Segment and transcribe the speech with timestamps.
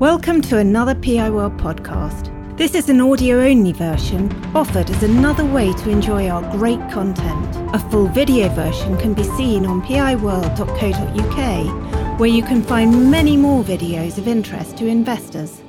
[0.00, 2.28] Welcome to another PI World podcast.
[2.56, 7.56] This is an audio only version offered as another way to enjoy our great content.
[7.72, 10.58] A full video version can be seen on piworld.co.uk,
[12.18, 15.62] where you can find many more videos of interest to investors.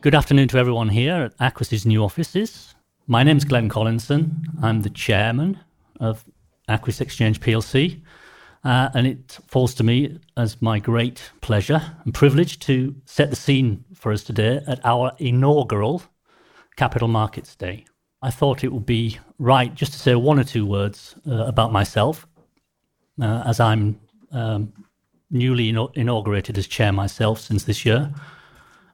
[0.00, 2.76] Good afternoon to everyone here at Aquis's new offices.
[3.08, 4.44] My name is Glenn Collinson.
[4.62, 5.58] I'm the chairman
[5.98, 6.24] of
[6.68, 8.00] Aquis Exchange PLC.
[8.62, 13.36] Uh, and it falls to me as my great pleasure and privilege to set the
[13.36, 16.02] scene for us today at our inaugural
[16.76, 17.86] Capital Markets Day.
[18.22, 21.72] I thought it would be right just to say one or two words uh, about
[21.72, 22.26] myself,
[23.20, 23.98] uh, as I'm
[24.30, 24.74] um,
[25.30, 28.12] newly inaugurated as chair myself since this year.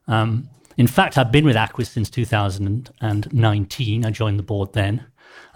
[0.06, 4.06] Um, in fact, I've been with Aquis since 2019.
[4.06, 5.06] I joined the board then,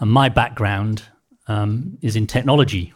[0.00, 1.04] and my background
[1.46, 2.92] um, is in technology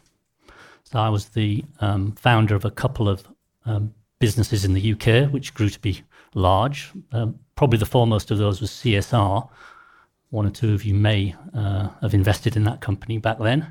[0.94, 3.26] so I was the um, founder of a couple of
[3.66, 6.02] um, businesses in the UK, which grew to be
[6.36, 6.92] large.
[7.10, 9.48] Um, probably the foremost of those was CSR.
[10.30, 13.66] One or two of you may uh, have invested in that company back then,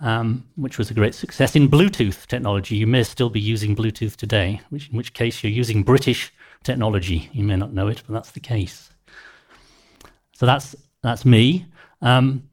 [0.00, 2.76] um, which was a great success in Bluetooth technology.
[2.76, 7.30] You may still be using Bluetooth today, which, in which case you're using British technology.
[7.32, 8.90] You may not know it, but that's the case.
[10.34, 11.66] So that's that's me.
[12.00, 12.48] Um,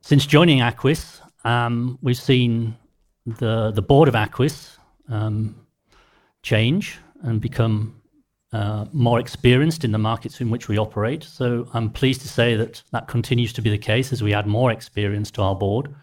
[0.00, 2.78] since joining Aquis, um, we've seen
[3.26, 4.78] the the board of Aquis
[5.08, 5.54] um,
[6.42, 8.02] change and become
[8.52, 11.24] uh, more experienced in the markets in which we operate.
[11.24, 14.46] So I'm pleased to say that that continues to be the case as we add
[14.46, 15.94] more experience to our board.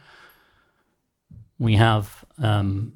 [1.60, 2.94] We have um,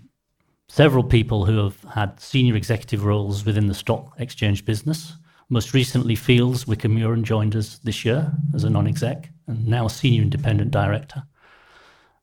[0.69, 5.13] several people who have had senior executive roles within the stock exchange business.
[5.49, 10.23] Most recently, Fields Wickham joined us this year as a non-exec and now a senior
[10.23, 11.23] independent director.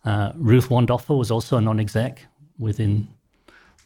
[0.05, 2.27] Uh, Ruth Wandhöfer was also a non-exec
[2.59, 3.09] within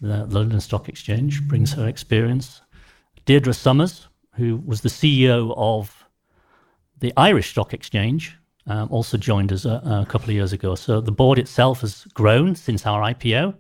[0.01, 2.61] the London Stock Exchange, brings her experience.
[3.25, 6.05] Deirdre Somers, who was the CEO of
[7.01, 10.75] the Irish Stock Exchange, um, also joined us a, a, couple of years ago.
[10.75, 13.55] So the board itself has grown since our IPO.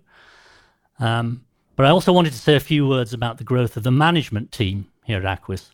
[0.98, 1.44] Um,
[1.76, 4.52] but I also wanted to say a few words about the growth of the management
[4.52, 5.70] team here at Aquis,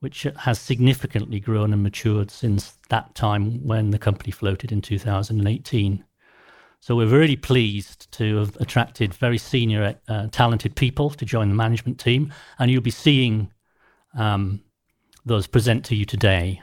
[0.00, 6.04] which has significantly grown and matured since that time when the company floated in 2018.
[6.82, 11.54] So we're really pleased to have attracted very senior, uh, talented people to join the
[11.54, 13.52] management team, and you'll be seeing
[14.14, 14.62] um,
[15.26, 16.62] those present to you today.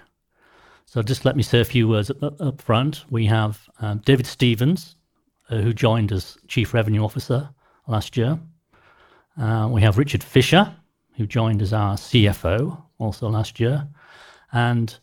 [0.86, 3.06] So just let me say a few words up, up front.
[3.12, 4.96] We have uh, David Stevens,
[5.50, 7.50] uh, who joined as Chief Revenue Officer
[7.88, 8.40] last year.
[9.40, 10.74] Uh, we have Richard Fisher,
[11.16, 13.88] who joined as our CFO also last year.
[14.52, 14.98] And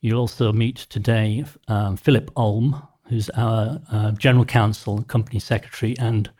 [0.00, 6.30] you'll also meet today um, Philip Ulm, who's our uh, General Counsel, Company Secretary, and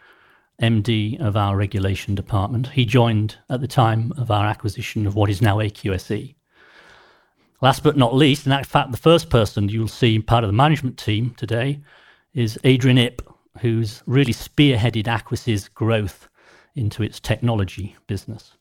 [0.62, 2.68] MD of our regulation department.
[2.68, 6.36] He joined at the time of our acquisition of what is now AQSE.
[7.60, 10.56] Last but not least, and in fact, the first person you'll see part of the
[10.56, 11.80] management team today
[12.34, 13.20] is Adrian Ip,
[13.58, 16.28] who's really spearheaded Aquis's growth
[16.76, 18.52] into its technology business.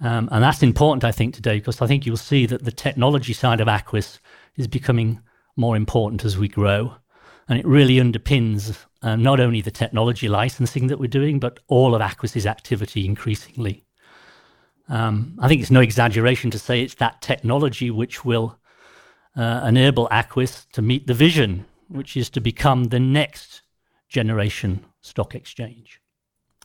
[0.00, 3.34] Um, and that's important, I think, today, because I think you'll see that the technology
[3.34, 4.18] side of Aquis
[4.56, 5.20] is becoming
[5.56, 6.94] more important as we grow.
[7.48, 11.94] And it really underpins uh, not only the technology licensing that we're doing, but all
[11.94, 13.84] of Aquis's activity increasingly.
[14.88, 18.58] Um, I think it's no exaggeration to say it's that technology which will
[19.36, 23.62] uh, enable Aquis to meet the vision, which is to become the next
[24.08, 26.00] generation stock exchange.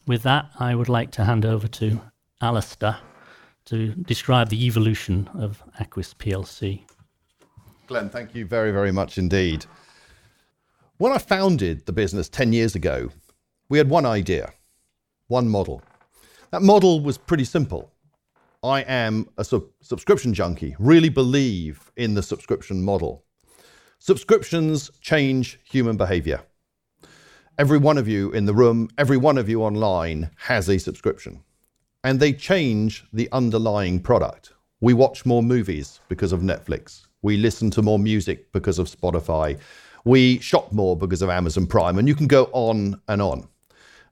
[0.07, 2.01] With that, I would like to hand over to
[2.41, 2.97] Alasdair
[3.65, 6.81] to describe the evolution of Aquis PLC.
[7.87, 9.65] Glenn, thank you very, very much indeed.
[10.97, 13.09] When I founded the business 10 years ago,
[13.67, 14.53] we had one idea,
[15.27, 15.81] one model.
[16.51, 17.91] That model was pretty simple.
[18.63, 23.25] I am a sub- subscription junkie, really believe in the subscription model.
[23.97, 26.41] Subscriptions change human behavior.
[27.57, 31.43] Every one of you in the room, every one of you online has a subscription,
[32.03, 34.53] and they change the underlying product.
[34.79, 37.07] We watch more movies because of Netflix.
[37.23, 39.59] We listen to more music because of Spotify.
[40.05, 43.47] We shop more because of Amazon Prime, and you can go on and on.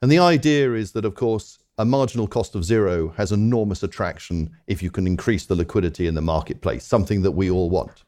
[0.02, 4.52] And the idea is that, of course, a marginal cost of zero has enormous attraction
[4.68, 8.04] if you can increase the liquidity in the marketplace, something that we all want.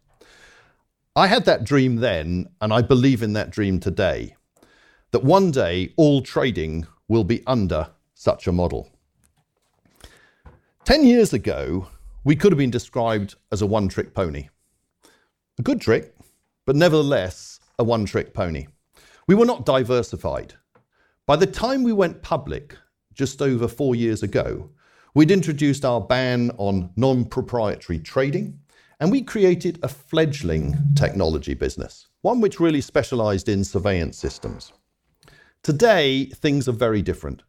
[1.16, 4.36] I had that dream then, and I believe in that dream today,
[5.12, 8.90] that one day all trading will be under such a model.
[10.86, 11.88] 10 years ago,
[12.24, 14.50] we could have been described as a one trick pony.
[15.60, 16.16] A good trick,
[16.66, 18.68] but nevertheless a one trick pony.
[19.28, 20.56] We were not diversified.
[21.26, 22.78] By the time we went public,
[23.14, 24.70] just over four years ago,
[25.16, 28.60] We'd introduced our ban on non proprietary trading,
[29.00, 34.74] and we created a fledgling technology business, one which really specialized in surveillance systems.
[35.62, 37.44] Today, things are very different.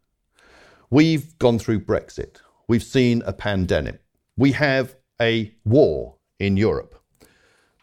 [0.91, 2.37] We've gone through Brexit,
[2.67, 3.99] we've seen a pandemic,
[4.37, 7.01] we have a war in Europe.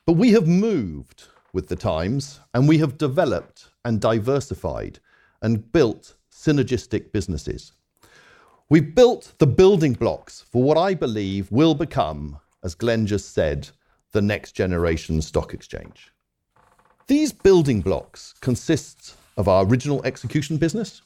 [0.07, 4.99] But we have moved with the times and we have developed and diversified
[5.43, 7.73] and built synergistic businesses.
[8.69, 13.69] We've built the building blocks for what I believe will become, as Glenn just said,
[14.13, 16.13] the next generation stock exchange.
[17.07, 21.03] These building blocks consist of our original execution business,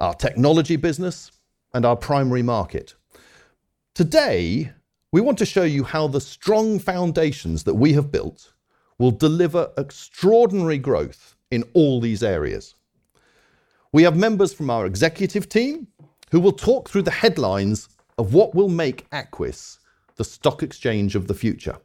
[0.00, 1.30] our technology business,
[1.72, 2.94] and our primary market.
[3.94, 4.72] Today,
[5.12, 8.52] we want to show you how the strong foundations that we have built
[8.98, 12.74] will deliver extraordinary growth in all these areas.
[13.92, 15.86] We have members from our executive team
[16.30, 19.78] who will talk through the headlines of what will make Aquis
[20.16, 21.78] the stock exchange of the future.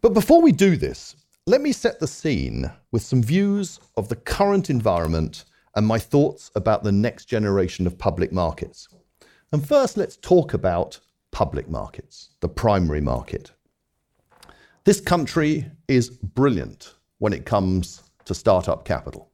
[0.00, 1.16] But before we do this,
[1.46, 5.44] let me set the scene with some views of the current environment
[5.74, 8.88] and my thoughts about the next generation of public markets.
[9.52, 11.00] And first, let's talk about
[11.32, 13.50] public markets, the primary market.
[14.84, 19.30] This country is brilliant when it comes to startup capital.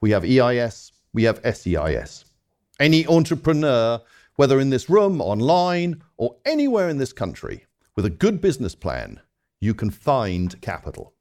[0.00, 2.24] We have EIS, we have SEIS.
[2.78, 4.00] Any entrepreneur,
[4.36, 9.20] whether in this room, online, or anywhere in this country, with a good business plan,
[9.60, 11.14] you can find capital.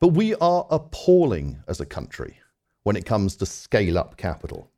[0.00, 2.38] But we are appalling as a country
[2.84, 4.70] when it comes to scale up capital.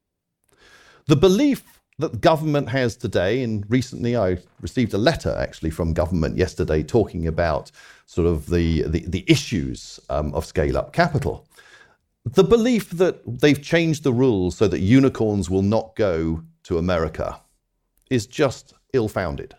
[1.07, 6.37] The belief that government has today, and recently I received a letter actually from government
[6.37, 7.71] yesterday talking about
[8.07, 11.47] sort of the, the, the issues um, of scale up capital
[12.25, 17.41] the belief that they've changed the rules so that unicorns will not go to America
[18.11, 19.55] is just ill founded.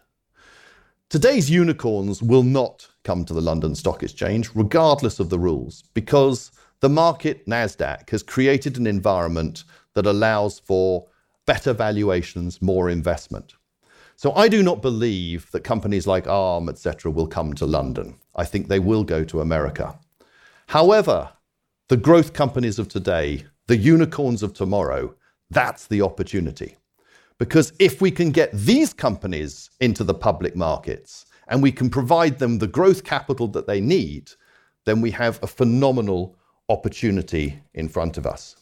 [1.09, 6.51] Today's unicorns will not come to the London Stock Exchange, regardless of the rules, because
[6.79, 11.07] the market, NASDAQ, has created an environment that allows for
[11.45, 13.53] better valuations, more investment.
[14.15, 18.15] So I do not believe that companies like ARM, etc., will come to London.
[18.35, 19.97] I think they will go to America.
[20.67, 21.31] However,
[21.89, 25.15] the growth companies of today, the unicorns of tomorrow,
[25.49, 26.77] that's the opportunity.
[27.38, 32.38] Because if we can get these companies into the public markets and we can provide
[32.38, 34.29] them the growth capital that they need,
[34.85, 36.38] then we have a phenomenal
[36.69, 38.55] opportunity in front of us.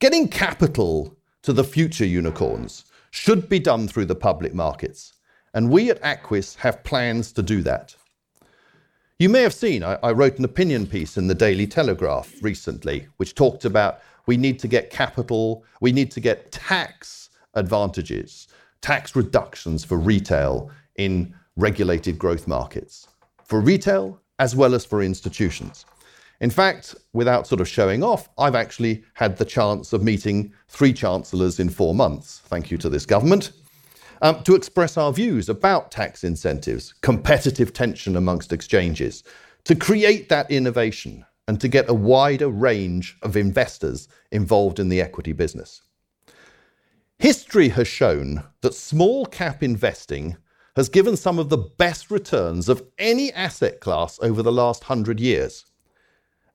[0.00, 5.14] Getting capital to the future unicorns should be done through the public markets,
[5.54, 7.94] and we at Aquis have plans to do that.
[9.18, 13.08] You may have seen, I, I, wrote an opinion piece in the Daily Telegraph recently,
[13.16, 18.48] which talked about we need to get capital, we need to get tax advantages,
[18.80, 23.08] tax reductions for retail in regulated growth markets,
[23.42, 25.84] for retail as well as for institutions.
[26.40, 30.92] In fact, without sort of showing off, I've actually had the chance of meeting three
[30.92, 33.52] chancellors in four months, thank you to this government
[34.22, 39.22] um, to express our views about tax incentives, competitive tension amongst exchanges,
[39.64, 45.00] to create that innovation and to get a wider range of investors involved in the
[45.00, 45.82] equity business.
[47.18, 50.36] History has shown that small cap investing
[50.76, 55.18] has given some of the best returns of any asset class over the last hundred
[55.18, 55.64] years.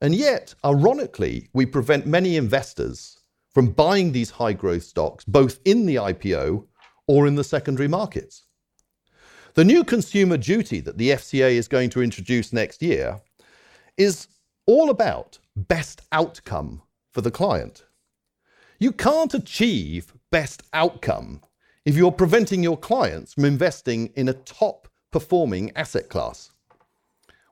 [0.00, 3.18] And yet, ironically, we prevent many investors
[3.52, 6.66] from buying these high growth stocks, both in the IPO
[7.06, 8.46] or in the secondary markets.
[9.54, 13.20] The new consumer duty that the FCA is going to introduce next year
[13.96, 14.26] is
[14.66, 16.82] all about best outcome
[17.12, 17.84] for the client.
[18.80, 21.40] You can't achieve best outcome
[21.84, 26.50] if you're preventing your clients from investing in a top performing asset class.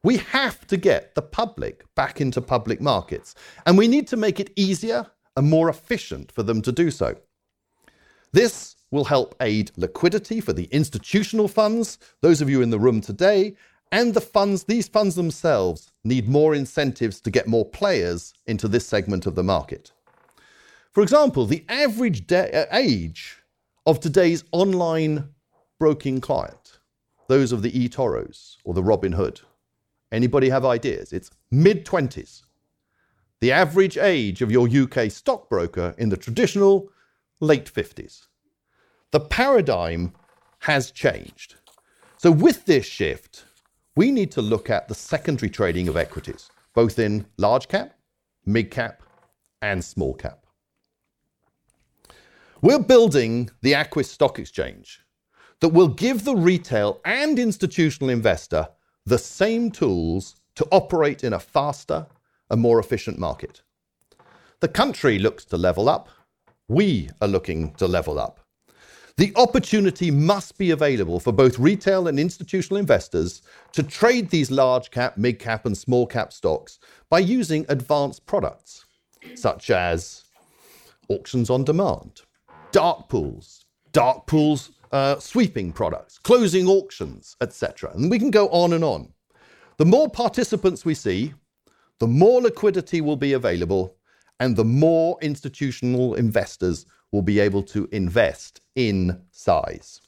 [0.05, 4.41] We have to get the public back into public markets, and we need to make
[4.41, 5.07] it easier
[5.37, 7.17] and more efficient for them to do so.
[8.33, 13.01] This will help aid liquidity for the institutional funds, those of you in the room
[13.01, 13.55] today,
[13.93, 18.87] and the funds, these funds themselves need more incentives to get more players into this
[18.87, 19.93] segment of the market.
[20.91, 23.39] For example, the average de- uh, age
[23.87, 25.29] of today's online
[25.79, 26.81] broking client,
[27.29, 29.43] those of the eToros or the Robinhood,
[30.13, 31.13] anybody have ideas?
[31.13, 32.43] It's mid 20s.
[33.41, 36.91] The average age of your UK stockbroker in the traditional
[37.41, 38.29] late 50s
[39.13, 40.13] the paradigm
[40.61, 41.57] has changed.
[42.17, 43.45] So, with this shift,
[43.95, 47.95] we need to look at the secondary trading of equities, both in large cap,
[48.47, 49.03] mid cap,
[49.61, 50.47] and small cap.
[52.63, 55.01] We're building the Aquis Stock Exchange
[55.61, 58.69] that will give the retail and institutional investor
[59.05, 62.07] the same tools to operate in a faster
[62.51, 63.63] and more efficient market.
[64.61, 66.09] The country looks to level up.
[66.69, 68.41] We are looking to level up.
[69.17, 73.43] The opportunity must be available for both retail and institutional investors
[73.73, 76.79] to trade these large cap, mid cap, and small cap stocks
[77.11, 78.87] by using advanced products
[79.35, 80.25] such as
[81.09, 82.23] auctions on demand,
[82.71, 87.91] dark pools, dark pools uh, sweeping products, closing auctions, etc.
[87.95, 89.13] And we can go on and on.
[89.79, 91.35] The more participants we see,
[91.99, 93.97] the more liquidity will be available,
[94.39, 100.01] and the more institutional investors will be able to invest in size.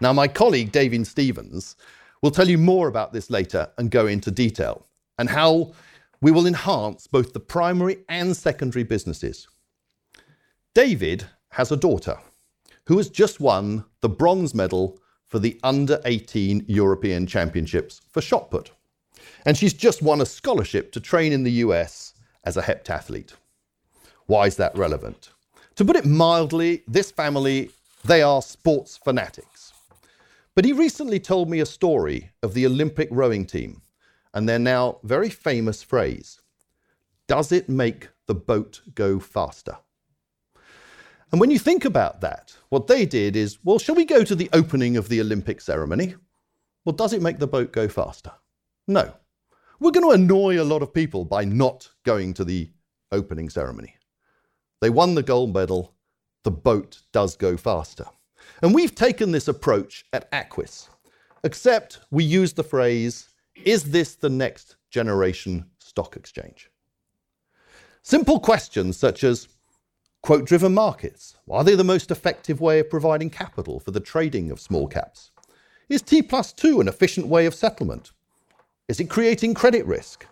[0.00, 1.76] Now, my colleague David Stevens
[2.22, 4.86] will tell you more about this later and go into detail
[5.18, 5.72] and how
[6.20, 9.48] we will enhance both the primary and secondary businesses.
[10.74, 12.18] David has a daughter
[12.90, 18.50] who has just won the bronze medal for the under 18 European Championships for shot
[18.50, 18.72] put.
[19.46, 23.34] And she's just won a scholarship to train in the US as a heptathlete.
[24.26, 25.30] Why is that relevant?
[25.76, 27.70] To put it mildly, this family,
[28.04, 29.72] they are sports fanatics.
[30.56, 33.82] But he recently told me a story of the Olympic rowing team
[34.34, 36.40] and their now very famous phrase
[37.28, 39.76] Does it make the boat go faster?
[41.32, 44.34] And when you think about that, what they did is, well, shall we go to
[44.34, 46.16] the opening of the Olympic ceremony?
[46.84, 48.32] Well, does it make the boat go faster?
[48.88, 49.12] No.
[49.78, 52.70] We're going to annoy a lot of people by not going to the
[53.12, 53.94] opening ceremony.
[54.80, 55.94] They won the gold medal.
[56.42, 58.06] The boat does go faster.
[58.62, 60.88] And we've taken this approach at Aquis,
[61.44, 63.28] except we use the phrase,
[63.64, 66.70] is this the next generation stock exchange?
[68.02, 69.48] Simple questions such as,
[70.22, 71.36] Quote driven markets.
[71.50, 75.30] Are they the most effective way of providing capital for the trading of small caps?
[75.88, 78.12] Is T plus 2 an efficient way of settlement?
[78.88, 80.26] Is it creating credit risk?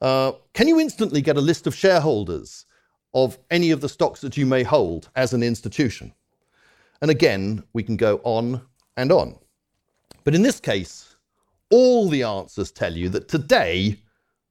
[0.00, 2.66] Uh, can you instantly get a list of shareholders
[3.12, 6.12] of any of the stocks that you may hold as an institution?
[7.02, 8.62] And again, we can go on
[8.96, 9.36] and on.
[10.24, 11.16] But in this case,
[11.70, 13.96] all the answers tell you that today,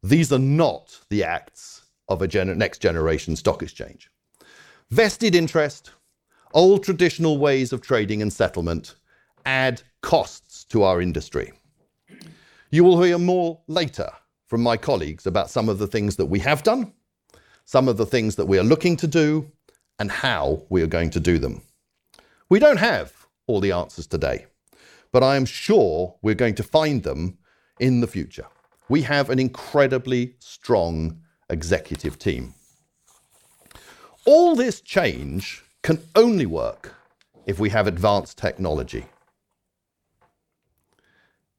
[0.04, 4.10] these are not the acts of a gener- next generation stock exchange.
[4.92, 5.92] Vested interest,
[6.52, 8.96] old traditional ways of trading and settlement
[9.46, 11.54] add costs to our industry.
[12.72, 14.10] You will hear more later
[14.48, 16.92] from my colleagues about some of the things that we have done,
[17.66, 19.52] some of the things that we are looking to do,
[20.00, 21.62] and how we are going to do them.
[22.50, 23.14] We don't have
[23.46, 24.48] all the answers today,
[25.12, 27.38] but I am sure we're going to find them
[27.80, 28.48] in the future.
[28.90, 32.56] We have an incredibly strong executive team.
[34.32, 36.94] All this change can only work
[37.48, 39.06] if we have advanced technology.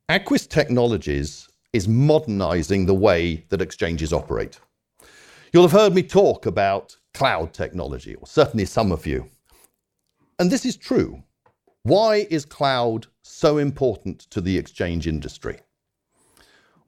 [0.09, 4.61] Aquis Technologies is modernizing the way that exchanges operate.
[5.53, 9.29] You'll have heard me talk about cloud technology, or certainly some of you.
[10.39, 11.25] And this is true.
[11.83, 15.59] Why is cloud so important to the exchange industry?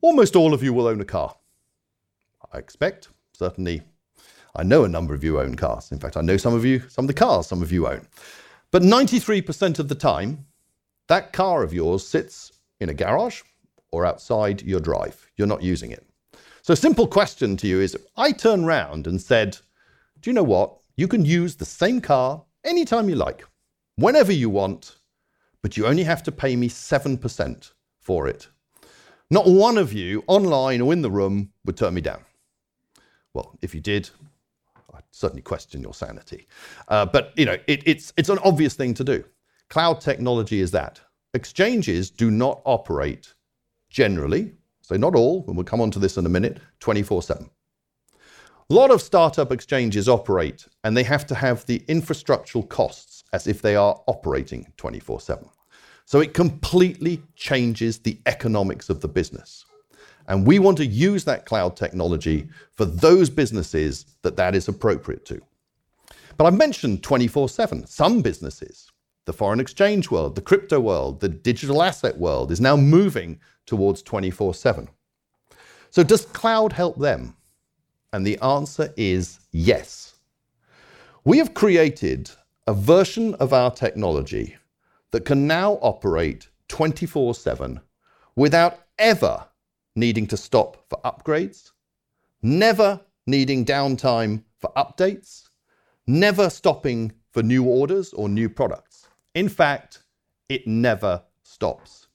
[0.00, 1.34] Almost all of you will own a car.
[2.52, 3.82] I expect, certainly
[4.54, 5.92] I know a number of you own cars.
[5.92, 8.06] In fact, I know some of you, some of the cars some of you own.
[8.70, 10.46] But 93% of the time,
[11.08, 13.42] that car of yours sits in a garage
[13.90, 15.30] or outside your drive.
[15.36, 16.06] You're not using it.
[16.62, 19.58] So, a simple question to you is I turn round and said,
[20.20, 20.78] Do you know what?
[20.96, 23.44] You can use the same car anytime you like,
[23.96, 24.96] whenever you want,
[25.62, 28.48] but you only have to pay me 7% for it.
[29.30, 32.20] Not one of you, online or in the room, would turn me down.
[33.32, 34.10] Well, if you did,
[35.12, 36.48] certainly question your sanity.
[36.88, 39.24] Uh, but you know, it, it's it's an obvious thing to do.
[39.70, 41.00] Cloud technology is that.
[41.34, 43.34] Exchanges do not operate
[43.88, 47.48] generally, so not all, and we'll come on to this in a minute, 24/7.
[48.70, 53.46] A lot of startup exchanges operate and they have to have the infrastructural costs as
[53.46, 55.48] if they are operating 24 7.
[56.06, 59.64] So it completely changes the economics of the business.
[60.28, 65.24] And we want to use that cloud technology for those businesses that that is appropriate
[65.26, 65.40] to.
[66.36, 67.86] But I've mentioned 24 7.
[67.86, 68.90] Some businesses,
[69.26, 74.02] the foreign exchange world, the crypto world, the digital asset world, is now moving towards
[74.02, 74.88] 24 7.
[75.90, 77.36] So, does cloud help them?
[78.12, 80.14] And the answer is yes.
[81.24, 82.30] We have created
[82.66, 84.56] a version of our technology
[85.10, 87.80] that can now operate 24 7
[88.34, 89.46] without ever
[89.94, 91.72] needing to stop for upgrades,
[92.42, 95.48] never needing downtime for updates,
[96.06, 99.08] never stopping for new orders or new products.
[99.34, 100.02] In fact,
[100.48, 102.08] it never stops.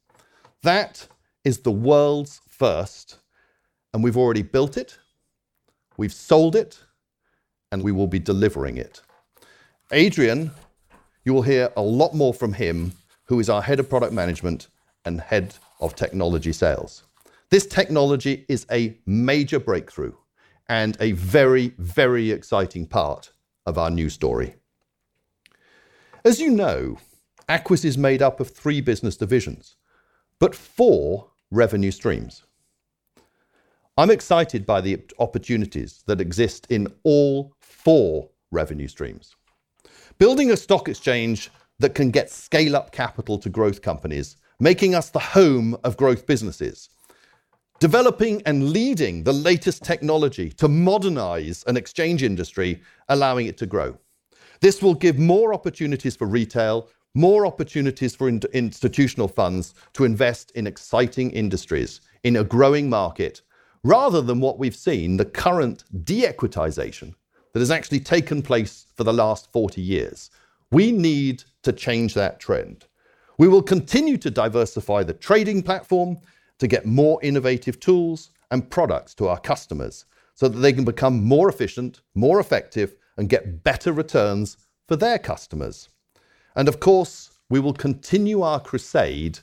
[0.63, 1.07] That
[1.43, 3.17] is the world's first,
[3.93, 4.97] and we've already built it,
[5.97, 6.79] we've sold it,
[7.71, 9.01] and we will be delivering it.
[9.91, 10.51] Adrian,
[11.23, 12.93] you will hear a lot more from him,
[13.25, 14.67] who is our head of product management
[15.05, 17.03] and head of technology sales.
[17.49, 20.13] This technology is a major breakthrough
[20.67, 23.31] and a very, very exciting part
[23.65, 24.55] of our new story.
[26.25, 26.97] As you know,
[27.47, 29.77] Aquis is made up of three business divisions,
[30.39, 32.43] but four revenue streams.
[33.97, 39.37] I'm excited by the opportunities that exist in all four revenue streams.
[40.17, 41.49] Building a stock exchange
[41.79, 46.25] that can get scale up capital to growth companies, making us the home of growth
[46.25, 46.89] businesses,
[47.79, 53.97] developing and leading the latest technology to modernize an exchange industry, allowing it to grow.
[54.61, 60.51] This will give more opportunities for retail, more opportunities for in- institutional funds to invest
[60.51, 63.41] in exciting industries in a growing market,
[63.83, 67.13] rather than what we've seen the current de equitization
[67.53, 70.31] that has actually taken place for the last 40 years.
[70.71, 72.85] We need to change that trend.
[73.37, 76.17] We will continue to diversify the trading platform
[76.59, 81.23] to get more innovative tools and products to our customers so that they can become
[81.23, 85.89] more efficient, more effective, and get better returns for their customers.
[86.55, 89.39] And of course, we will continue our crusade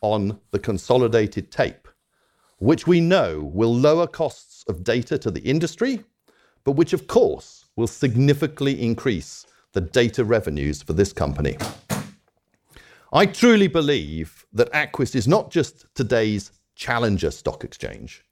[0.00, 1.88] on the consolidated tape,
[2.58, 6.04] which we know will lower costs of data to the industry,
[6.64, 11.56] but which, of course, will significantly increase the data revenues for this company.
[13.12, 18.24] I truly believe that Aquis is not just today's challenger stock exchange,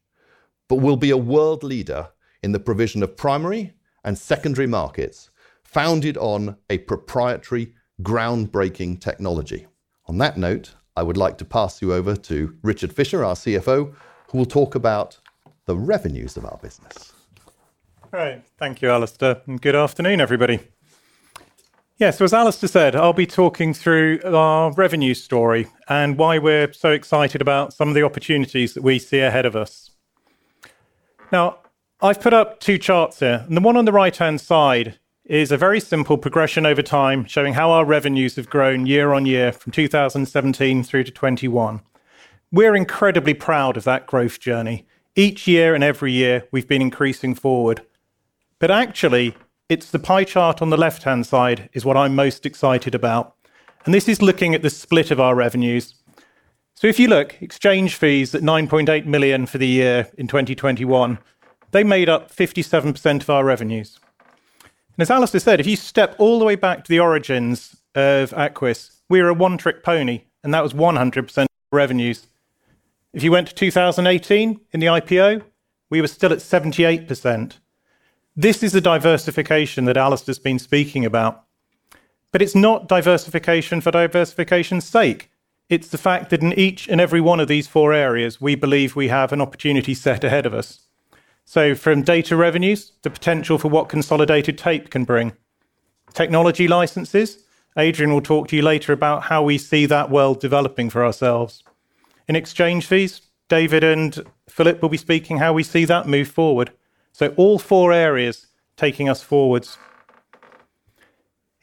[0.67, 2.09] but will be a world leader
[2.41, 3.73] in the provision of primary
[4.03, 5.29] and secondary markets
[5.63, 9.67] founded on a proprietary, groundbreaking technology.
[10.05, 13.93] On that note, I would like to pass you over to Richard Fisher, our CFO,
[14.29, 15.19] who will talk about
[15.65, 17.11] the revenues of our business.
[18.11, 18.43] Right.
[18.57, 20.61] Thank you, Alasdair, and good afternoon, everybody.
[21.99, 26.71] Yeah, so as Alasdair said, I'll be talking through our revenue story and why we're
[26.71, 29.89] so excited about some of the opportunities that we see ahead of us.
[31.31, 31.57] Now,
[31.99, 35.51] I've put up two charts here, and the one on the right hand side is
[35.51, 39.51] a very simple progression over time showing how our revenues have grown year on year
[39.51, 41.81] from 2017 through to 21.
[42.51, 44.85] We're incredibly proud of that growth journey.
[45.15, 47.81] Each year and every year, we've been increasing forward.
[48.59, 49.35] But actually,
[49.69, 53.35] it's the pie chart on the left hand side is what I'm most excited about.
[53.85, 55.95] And this is looking at the split of our revenues.
[56.75, 61.19] So if you look, exchange fees at 9.8 million for the year in 2021,
[61.71, 63.99] they made up 57% of our revenues.
[64.63, 68.33] And as Alasdair said, if you step all the way back to the origins of
[68.33, 72.27] Aquis, we were a one trick pony, and that was 100% revenues.
[73.13, 75.43] If you went to 2018 in the IPO,
[75.89, 77.57] we were still at 78%.
[78.39, 81.43] This is the diversification that Alasdair's been speaking about.
[82.31, 85.31] But it's not diversification for diversification's sake.
[85.69, 88.95] It's the fact that in each and every one of these four areas, we believe
[88.95, 90.81] we have an opportunity set ahead of us.
[91.45, 95.33] So, from data revenues, the potential for what consolidated tape can bring,
[96.13, 97.43] technology licenses.
[97.75, 101.63] Adrian will talk to you later about how we see that world developing for ourselves.
[102.27, 106.71] In exchange fees, David and Philip will be speaking how we see that move forward.
[107.17, 109.79] So, all four areas taking us forwards.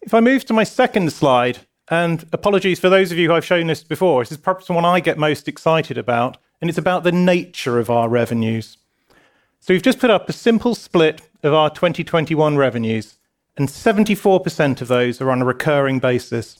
[0.02, 3.44] If I move to my second slide, and apologies for those of you who I've
[3.44, 6.76] shown this before, this is perhaps the one I get most excited about, and it's
[6.76, 8.78] about the nature of our revenues.
[9.60, 13.18] So, we've just put up a simple split of our 2021 revenues,
[13.56, 16.58] and 74% of those are on a recurring basis.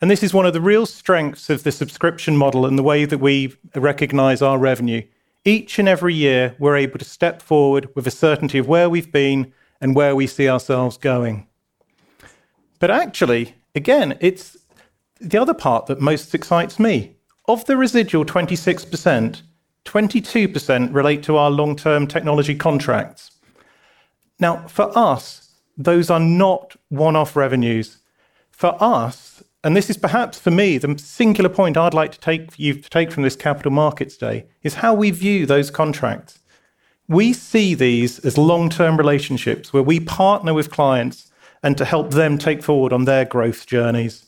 [0.00, 3.04] And this is one of the real strengths of the subscription model and the way
[3.04, 5.02] that we recognize our revenue.
[5.44, 9.12] Each and every year, we're able to step forward with a certainty of where we've
[9.12, 11.46] been and where we see ourselves going.
[12.78, 14.56] But actually, again, it's
[15.20, 17.16] the other part that most excites me.
[17.46, 19.42] Of the residual 26%,
[19.84, 23.32] 22% relate to our long term technology contracts.
[24.40, 27.98] Now, for us, those are not one off revenues.
[28.50, 32.56] For us, and this is perhaps for me the singular point I'd like to take
[32.58, 36.40] you to take from this Capital Markets Day is how we view those contracts.
[37.08, 42.36] We see these as long-term relationships where we partner with clients and to help them
[42.36, 44.26] take forward on their growth journeys.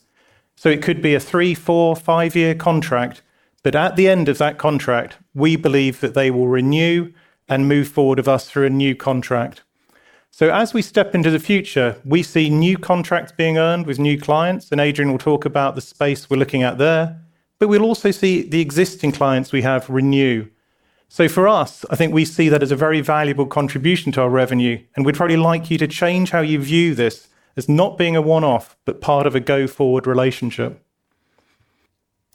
[0.57, 3.21] So it could be a three, four, five-year contract,
[3.63, 7.13] but at the end of that contract, we believe that they will renew
[7.47, 9.63] and move forward with us through a new contract.
[10.39, 14.21] So, as we step into the future, we see new contracts being earned with new
[14.21, 17.23] clients, and Adrian will talk about the space we're looking at there.
[17.59, 20.49] But we'll also see the existing clients we have renew.
[21.09, 24.29] So, for us, I think we see that as a very valuable contribution to our
[24.29, 28.15] revenue, and we'd probably like you to change how you view this as not being
[28.15, 30.85] a one off, but part of a go forward relationship.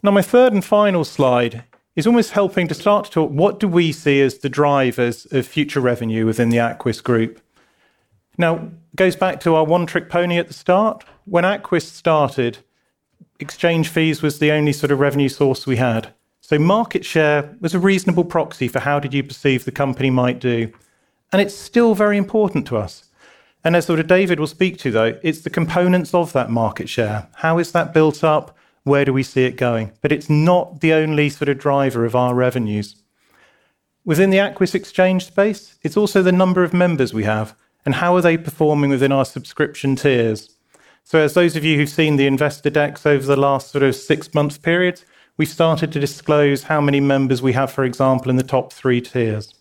[0.02, 3.68] Now, my third and final slide is almost helping to start to talk what do
[3.68, 7.40] we see as the drivers of future revenue within the Aquis group.
[8.38, 11.04] Now, goes back to our one trick pony at the start.
[11.26, 12.60] When Aquis started,
[13.39, 16.13] exchange fees was the only sort of revenue source we had.
[16.41, 20.39] So market share was a reasonable proxy for how did you perceive the company might
[20.39, 20.72] do.
[21.32, 23.06] And it's still very important to us.
[23.63, 26.89] And as sort of David will speak to though, it's the components of that market
[26.89, 27.28] share.
[27.36, 28.58] How is that built up?
[28.84, 29.91] Where do we see it going?
[30.02, 32.96] But it's not the only sort of driver of our revenues.
[34.04, 38.15] Within the Aquis exchange space, it's also the number of members we have and how
[38.15, 40.56] are they performing within our subscription tiers.
[41.04, 43.96] So, as those of you who've seen the investor decks over the last sort of
[43.96, 45.02] six month period,
[45.38, 49.02] we've started to disclose how many members we have, for example, in the top three
[49.02, 49.54] tiers.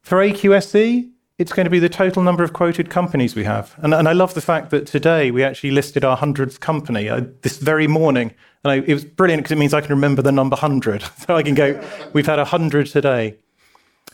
[0.00, 3.74] For AQSE, it's going to be the total number of quoted companies we have.
[3.78, 7.22] And, and I love the fact that today we actually listed our 100th company uh,
[7.42, 8.34] this very morning.
[8.64, 11.02] And I, it was brilliant because it means I can remember the number 100.
[11.26, 11.80] so I can go,
[12.12, 13.36] we've had 100 today.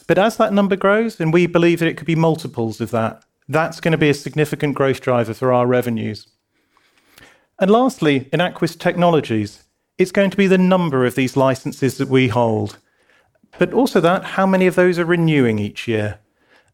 [0.07, 3.23] But as that number grows, and we believe that it could be multiples of that,
[3.49, 6.27] that's going to be a significant growth driver for our revenues.
[7.59, 9.65] And lastly, in Aquis Technologies,
[9.97, 12.79] it's going to be the number of these licenses that we hold.
[13.59, 16.19] But also that, how many of those are renewing each year?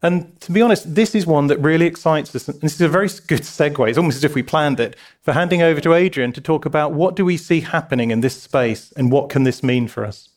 [0.01, 2.47] And to be honest, this is one that really excites us.
[2.47, 3.87] And this is a very good segue.
[3.87, 6.93] It's almost as if we planned it for handing over to Adrian to talk about
[6.93, 10.30] what do we see happening in this space and what can this mean for us.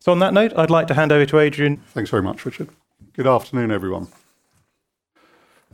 [0.00, 1.78] So, on that note, I'd like to hand over to Adrian.
[1.88, 2.68] Thanks very much, Richard.
[3.14, 4.08] Good afternoon, everyone.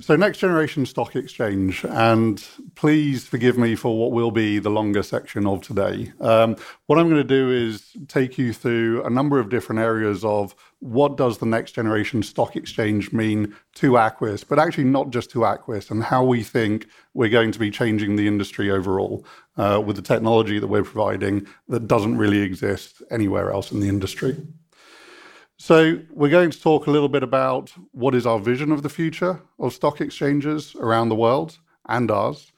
[0.00, 5.04] So, next generation stock exchange, and please forgive me for what will be the longer
[5.04, 6.12] section of today.
[6.20, 10.24] Um, what I'm going to do is take you through a number of different areas
[10.24, 15.30] of what does the next generation stock exchange mean to Aquis, but actually not just
[15.30, 19.24] to Aquis, and how we think we're going to be changing the industry overall
[19.56, 23.88] uh, with the technology that we're providing that doesn't really exist anywhere else in the
[23.88, 24.36] industry.
[25.66, 28.90] So, we're going to talk a little bit about what is our vision of the
[28.90, 32.52] future of stock exchanges around the world and ours,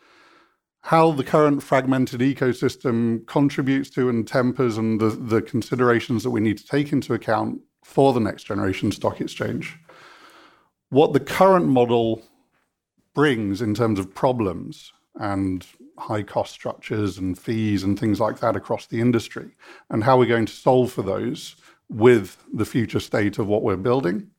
[0.80, 6.40] how the current fragmented ecosystem contributes to and tempers and the, the considerations that we
[6.40, 9.78] need to take into account for the next generation stock exchange,
[10.88, 12.24] what the current model
[13.14, 15.64] brings in terms of problems and
[15.96, 19.52] high cost structures and fees and things like that across the industry,
[19.90, 21.54] and how we're going to solve for those
[21.88, 24.31] with the future state of what we're building.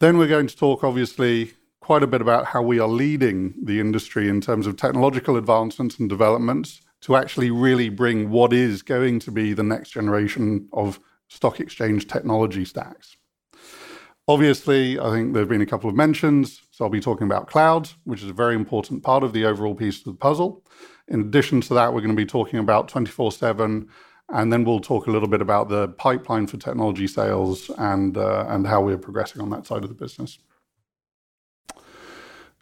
[0.00, 3.80] Then we're going to talk, obviously, quite a bit about how we are leading the
[3.80, 9.18] industry in terms of technological advancements and developments to actually really bring what is going
[9.20, 13.16] to be the next generation of stock exchange technology stacks.
[14.26, 16.60] Obviously, I think there have been a couple of mentions.
[16.70, 19.74] So I'll be talking about cloud, which is a very important part of the overall
[19.74, 20.62] piece of the puzzle.
[21.08, 23.88] In addition to that, we're going to be talking about 24 7
[24.30, 28.46] and then we'll talk a little bit about the pipeline for technology sales and uh,
[28.48, 30.38] and how we're progressing on that side of the business.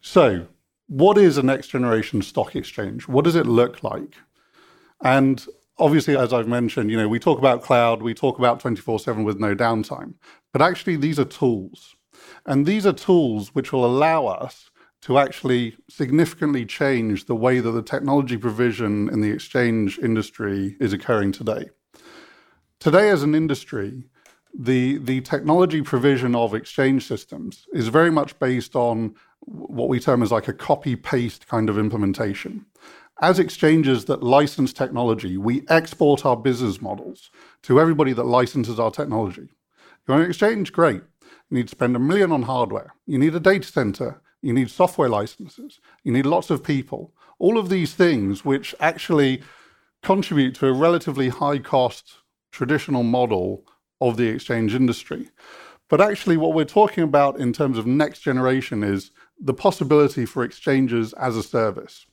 [0.01, 0.47] So,
[0.87, 3.09] what is a next generation stock exchange?
[3.09, 4.15] What does it look like?
[5.03, 5.45] And
[5.79, 9.41] obviously, as I've mentioned, you know, we talk about cloud, we talk about 24/7 with
[9.41, 10.15] no downtime,
[10.53, 11.97] but actually these are tools.
[12.47, 14.71] And these are tools which will allow us
[15.07, 20.93] to actually significantly change the way that the technology provision in the exchange industry is
[20.93, 21.71] occurring today.
[22.81, 24.09] Today, as an industry,
[24.53, 30.25] the, the technology provision of exchange systems is very much based on what we term
[30.25, 32.67] as like a copy paste kind of implementation.
[33.23, 37.31] As exchanges that license technology, we export our business models
[37.63, 39.51] to everybody that licenses our technology.
[40.09, 41.03] You're an exchange, great.
[41.49, 42.93] You need to spend a million on hardware.
[43.07, 47.13] You need a data center you need software licenses, you need lots of people.
[47.39, 49.43] All of these things, which actually
[50.03, 52.19] contribute to a relatively high cost
[52.53, 53.65] traditional model
[54.01, 55.31] of the exchange industry.
[55.89, 60.45] But actually, what we're talking about in terms of next generation is the possibility for
[60.45, 62.07] exchanges as a service.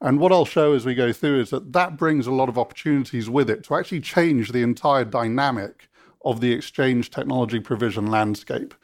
[0.00, 2.58] And what I'll show as we go through is that that brings a lot of
[2.58, 5.88] opportunities with it to actually change the entire dynamic
[6.22, 8.74] of the exchange technology provision landscape.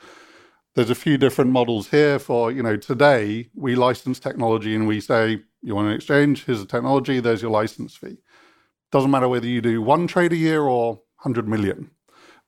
[0.79, 5.01] There's a few different models here for, you know, today we license technology and we
[5.01, 8.19] say, you want an exchange, here's the technology, there's your license fee.
[8.93, 11.91] Doesn't matter whether you do one trade a year or 100 million.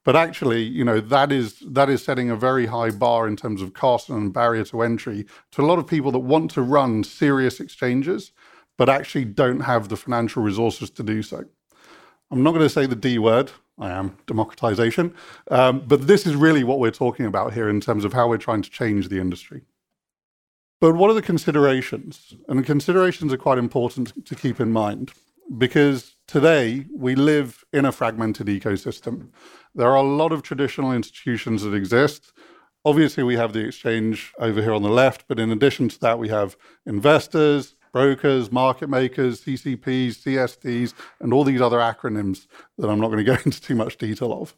[0.04, 3.62] But actually, you know, that is that is setting a very high bar in terms
[3.62, 7.02] of cost and barrier to entry to a lot of people that want to run
[7.02, 8.30] serious exchanges,
[8.78, 11.46] but actually don't have the financial resources to do so.
[12.30, 13.50] I'm not going to say the D word.
[13.80, 15.14] I am democratization,
[15.50, 18.36] um, but this is really what we're talking about here in terms of how we're
[18.36, 19.62] trying to change the industry.
[20.80, 22.34] But what are the considerations?
[22.48, 25.12] And the considerations are quite important to keep in mind
[25.58, 29.28] because today we live in a fragmented ecosystem.
[29.74, 32.32] There are a lot of traditional institutions that exist.
[32.84, 36.18] Obviously, we have the exchange over here on the left, but in addition to that,
[36.18, 42.46] we have investors, brokers, market makers, CCPs, CSDs, and all these other acronyms
[42.78, 44.54] that I'm not going to go into too much detail of.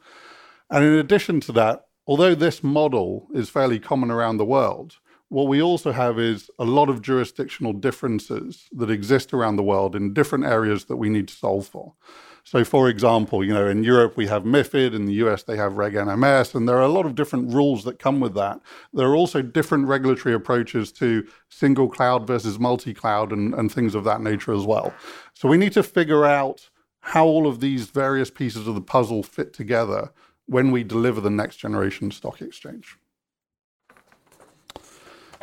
[0.70, 4.96] And in addition to that, although this model is fairly common around the world,
[5.28, 9.96] what we also have is a lot of jurisdictional differences that exist around the world
[9.96, 11.94] in different areas that we need to solve for.
[12.44, 15.76] So, for example, you know, in Europe we have MIFID, in the US they have
[15.76, 18.60] Reg NMS, and there are a lot of different rules that come with that.
[18.92, 23.94] There are also different regulatory approaches to single cloud versus multi cloud and, and things
[23.94, 24.92] of that nature as well.
[25.34, 26.68] So, we need to figure out
[27.00, 30.10] how all of these various pieces of the puzzle fit together
[30.46, 32.96] when we deliver the next generation stock exchange.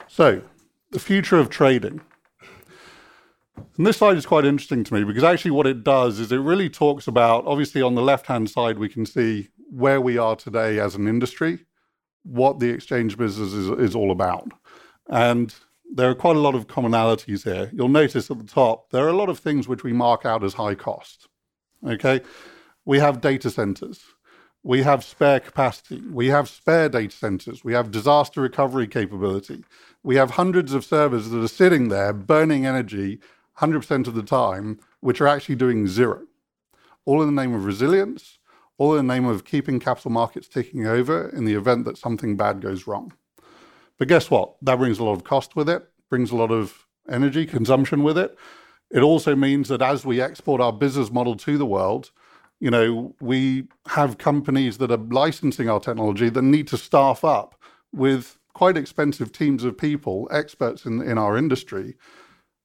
[0.08, 0.42] So,
[0.92, 2.02] the future of trading.
[3.78, 6.38] And this slide is quite interesting to me because actually, what it does is it
[6.38, 10.36] really talks about obviously, on the left hand side, we can see where we are
[10.36, 11.66] today as an industry,
[12.24, 14.52] what the exchange business is, is all about.
[15.08, 15.54] And
[15.92, 17.70] there are quite a lot of commonalities here.
[17.74, 20.44] You'll notice at the top, there are a lot of things which we mark out
[20.44, 21.28] as high cost.
[21.86, 22.22] Okay.
[22.86, 24.02] We have data centers.
[24.64, 26.02] We have spare capacity.
[26.12, 27.64] We have spare data centers.
[27.64, 29.64] We have disaster recovery capability.
[30.04, 33.20] We have hundreds of servers that are sitting there burning energy
[33.60, 36.26] 100% of the time, which are actually doing zero.
[37.06, 38.40] All in the name of resilience,
[38.78, 42.38] all in the name of keeping capital markets ticking over in the event that something
[42.38, 43.14] bad goes wrong.
[43.98, 44.56] But guess what?
[44.62, 48.18] That brings a lot of cost with it, brings a lot of energy consumption with
[48.18, 48.38] it.
[48.90, 52.12] It also means that as we export our business model to the world,
[52.60, 57.56] you know, we have companies that are licensing our technology that need to staff up
[57.92, 61.96] with quite expensive teams of people, experts in, in our industry,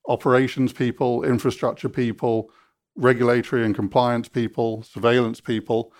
[0.06, 2.50] operations people, infrastructure people,
[2.96, 5.92] regulatory and compliance people, surveillance people.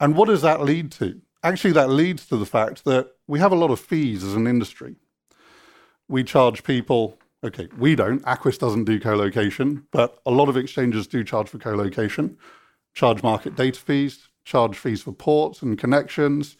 [0.00, 1.20] And what does that lead to?
[1.42, 4.46] Actually, that leads to the fact that we have a lot of fees as an
[4.46, 4.96] industry.
[6.08, 10.56] We charge people, okay, we don't, Aquis doesn't do co location, but a lot of
[10.56, 12.36] exchanges do charge for co location,
[12.94, 16.56] charge market data fees, charge fees for ports and connections.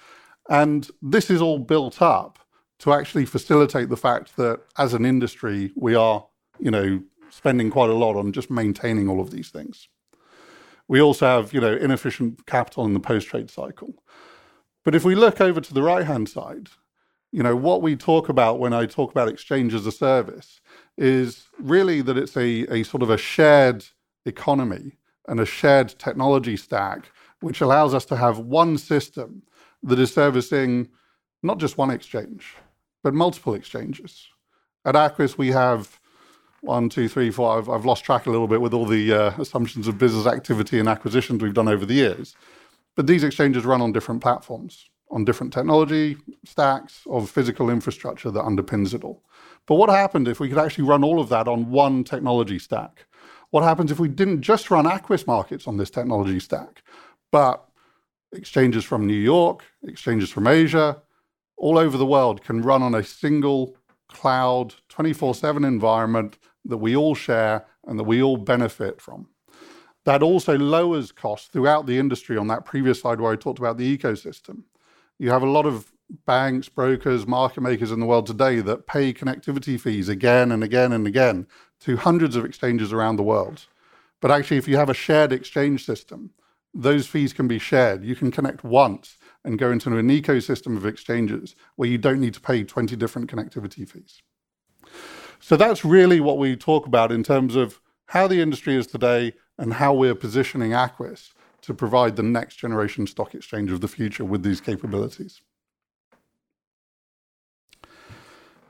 [0.48, 2.38] And this is all built up
[2.80, 6.24] to actually facilitate the fact that as an industry, we are
[6.58, 9.88] you know, spending quite a lot on just maintaining all of these things.
[10.88, 13.94] We also have, you know, inefficient capital in the post-trade cycle.
[14.84, 16.68] But if we look over to the right-hand side,
[17.30, 20.60] you know, what we talk about when I talk about exchange as a service
[20.96, 23.84] is really that it's a, a sort of a shared
[24.24, 24.92] economy
[25.26, 29.42] and a shared technology stack, which allows us to have one system
[29.82, 30.88] that is servicing
[31.42, 32.56] not just one exchange,
[33.02, 34.26] but multiple exchanges.
[34.84, 36.00] At Aquis, we have
[36.60, 37.58] one, two, three, four.
[37.58, 40.78] I've, I've lost track a little bit with all the uh, assumptions of business activity
[40.78, 42.34] and acquisitions we've done over the years.
[42.96, 48.44] But these exchanges run on different platforms, on different technology stacks of physical infrastructure that
[48.44, 49.22] underpins it all.
[49.66, 53.06] But what happened if we could actually run all of that on one technology stack?
[53.50, 56.82] What happens if we didn't just run Aquis markets on this technology stack,
[57.30, 57.64] but
[58.32, 61.00] exchanges from New York, exchanges from Asia,
[61.56, 63.76] all over the world can run on a single
[64.08, 69.28] cloud 24 7 environment that we all share and that we all benefit from.
[70.04, 73.76] That also lowers costs throughout the industry on that previous slide where I talked about
[73.76, 74.62] the ecosystem.
[75.18, 75.92] You have a lot of
[76.26, 80.92] banks, brokers, market makers in the world today that pay connectivity fees again and again
[80.92, 81.46] and again
[81.80, 83.66] to hundreds of exchanges around the world.
[84.20, 86.30] But actually, if you have a shared exchange system,
[86.72, 88.04] those fees can be shared.
[88.04, 92.34] You can connect once and go into an ecosystem of exchanges where you don't need
[92.34, 94.22] to pay 20 different connectivity fees.
[95.40, 99.34] So that's really what we talk about in terms of how the industry is today
[99.58, 104.24] and how we're positioning Aquis to provide the next generation stock exchange of the future
[104.24, 105.42] with these capabilities.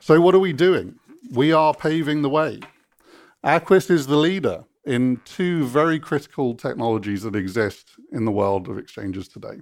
[0.00, 0.96] So, what are we doing?
[1.32, 2.60] We are paving the way.
[3.44, 8.78] Aquis is the leader in two very critical technologies that exist in the world of
[8.78, 9.60] exchanges today.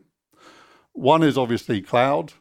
[0.97, 2.33] One is obviously cloud.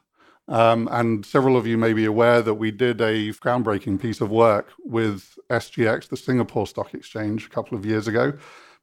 [0.47, 4.29] Um, and several of you may be aware that we did a groundbreaking piece of
[4.29, 8.33] work with SGX, the Singapore Stock Exchange, a couple of years ago.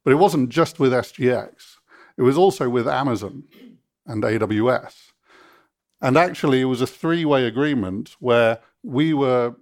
[0.05, 1.77] But it wasn't just with SGX,
[2.17, 3.45] it was also with Amazon.
[4.07, 5.13] and AWS.
[6.01, 9.55] And actually, it was a three way agreement where we were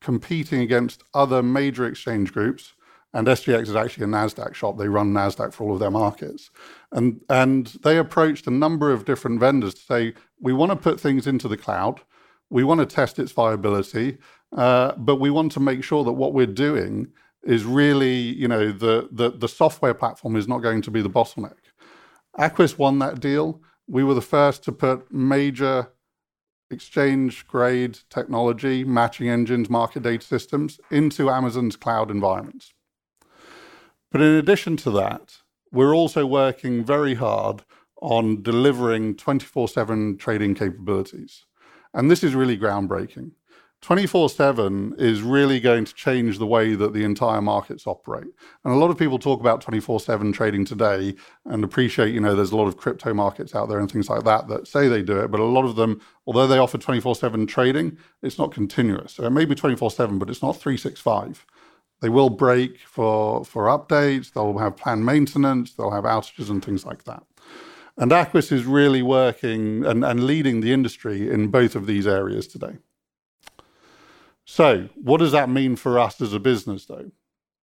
[0.00, 2.72] competing against other major exchange groups.
[3.14, 4.78] And SGX is actually a NASDAQ shop.
[4.78, 6.50] They run NASDAQ for all of their markets.
[6.92, 10.98] And, and they approached a number of different vendors to say, we want to put
[10.98, 12.00] things into the cloud.
[12.48, 14.18] We want to test its viability,
[14.56, 17.08] uh, but we want to make sure that what we're doing
[17.42, 21.10] is really, you know, the, the, the software platform is not going to be the
[21.10, 21.56] bottleneck.
[22.38, 23.60] Aquis won that deal.
[23.86, 25.88] We were the first to put major
[26.70, 32.72] exchange grade technology, matching engines, market data systems into Amazon's cloud environments.
[34.12, 35.38] But in addition to that,
[35.72, 37.62] we're also working very hard
[38.02, 41.46] on delivering 24 7 trading capabilities.
[41.94, 43.32] And this is really groundbreaking.
[43.80, 48.28] 24 7 is really going to change the way that the entire markets operate.
[48.64, 51.14] And a lot of people talk about 24 7 trading today
[51.46, 54.24] and appreciate, you know, there's a lot of crypto markets out there and things like
[54.24, 55.30] that that say they do it.
[55.30, 59.14] But a lot of them, although they offer 24 7 trading, it's not continuous.
[59.14, 61.46] So it may be 24 7, but it's not 365.
[62.02, 66.84] They will break for, for updates, they'll have planned maintenance, they'll have outages and things
[66.84, 67.22] like that.
[67.96, 72.48] And Aquis is really working and, and leading the industry in both of these areas
[72.48, 72.78] today.
[74.44, 77.12] So, what does that mean for us as a business, though?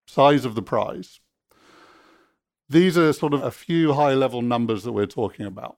[0.07, 1.19] Size of the prize.
[2.69, 5.77] These are sort of a few high level numbers that we're talking about.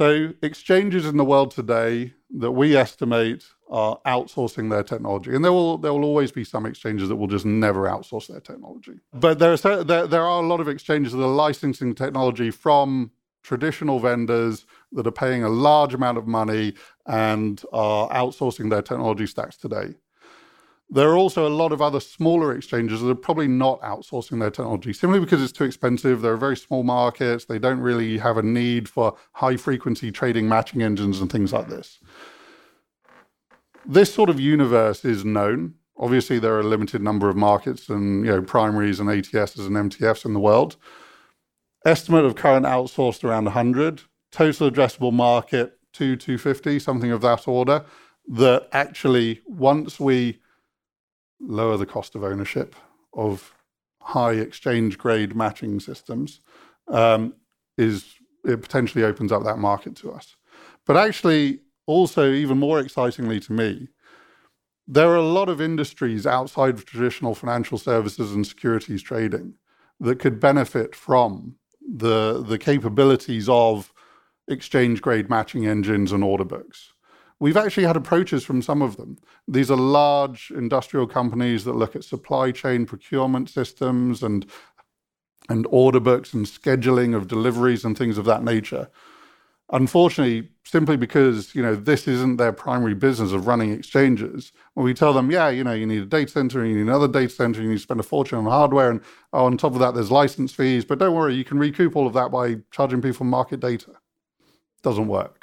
[0.00, 5.52] So, exchanges in the world today that we estimate are outsourcing their technology, and there
[5.52, 8.94] will there will always be some exchanges that will just never outsource their technology.
[9.12, 13.10] But there are there, there are a lot of exchanges that are licensing technology from
[13.42, 16.72] traditional vendors that are paying a large amount of money
[17.04, 19.96] and are outsourcing their technology stacks today.
[20.92, 24.50] There are also a lot of other smaller exchanges that are probably not outsourcing their
[24.50, 26.20] technology simply because it's too expensive.
[26.20, 27.44] They're very small markets.
[27.44, 31.68] They don't really have a need for high frequency trading matching engines and things like
[31.68, 32.00] this.
[33.86, 35.74] This sort of universe is known.
[35.96, 39.76] Obviously, there are a limited number of markets and you know primaries and ATSs and
[39.76, 40.76] MTFs in the world.
[41.84, 44.02] Estimate of current outsourced around 100.
[44.32, 47.84] Total addressable market to 250, something of that order.
[48.28, 50.39] That actually, once we
[51.40, 52.74] lower the cost of ownership
[53.14, 53.52] of
[54.00, 56.40] high exchange grade matching systems,
[56.88, 57.34] um,
[57.76, 60.36] is it potentially opens up that market to us.
[60.86, 63.88] But actually, also even more excitingly to me,
[64.86, 69.54] there are a lot of industries outside of traditional financial services and securities trading
[70.00, 73.92] that could benefit from the the capabilities of
[74.48, 76.92] exchange grade matching engines and order books.
[77.40, 79.16] We've actually had approaches from some of them.
[79.48, 84.46] These are large industrial companies that look at supply chain procurement systems and
[85.48, 88.88] and order books and scheduling of deliveries and things of that nature.
[89.72, 94.92] Unfortunately, simply because you know this isn't their primary business of running exchanges, when we
[94.92, 97.30] tell them, yeah, you know, you need a data center, and you need another data
[97.32, 99.00] center, and you need to spend a fortune on hardware, and
[99.32, 100.84] oh, on top of that, there's license fees.
[100.84, 103.92] But don't worry, you can recoup all of that by charging people market data.
[104.82, 105.39] Doesn't work.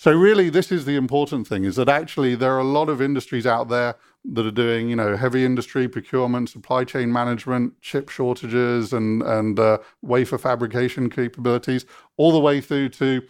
[0.00, 3.02] So really, this is the important thing: is that actually there are a lot of
[3.02, 3.96] industries out there
[4.32, 9.60] that are doing, you know, heavy industry procurement, supply chain management, chip shortages, and and
[9.60, 11.84] uh, wafer fabrication capabilities,
[12.16, 13.20] all the way through to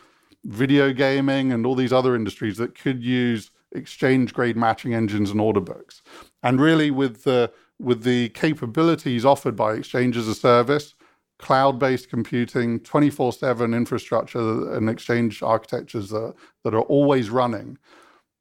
[0.44, 5.40] video gaming and all these other industries that could use exchange grade matching engines and
[5.40, 6.02] order books.
[6.44, 10.94] And really, with the with the capabilities offered by Exchange as a Service,
[11.40, 17.78] cloud based computing, 24 7 infrastructure, and exchange architectures that, that are always running,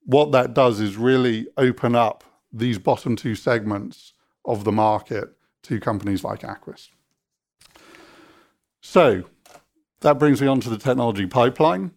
[0.06, 4.14] what that does is really open up these bottom two segments
[4.46, 5.30] of the market
[5.64, 6.90] to companies like Aquis.
[8.82, 9.24] So
[10.02, 11.92] that brings me on to the technology pipeline.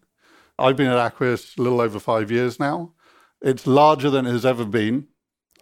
[0.59, 2.93] I've been at Aquis a little over five years now.
[3.41, 5.07] It's larger than it has ever been,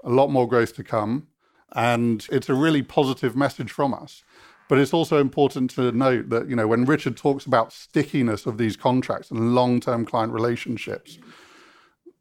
[0.03, 1.27] a lot more growth to come,
[1.73, 4.23] and it's a really positive message from us.
[4.71, 8.57] But it's also important to note that, you know, when Richard talks about stickiness of
[8.57, 11.19] these contracts and long-term client relationships,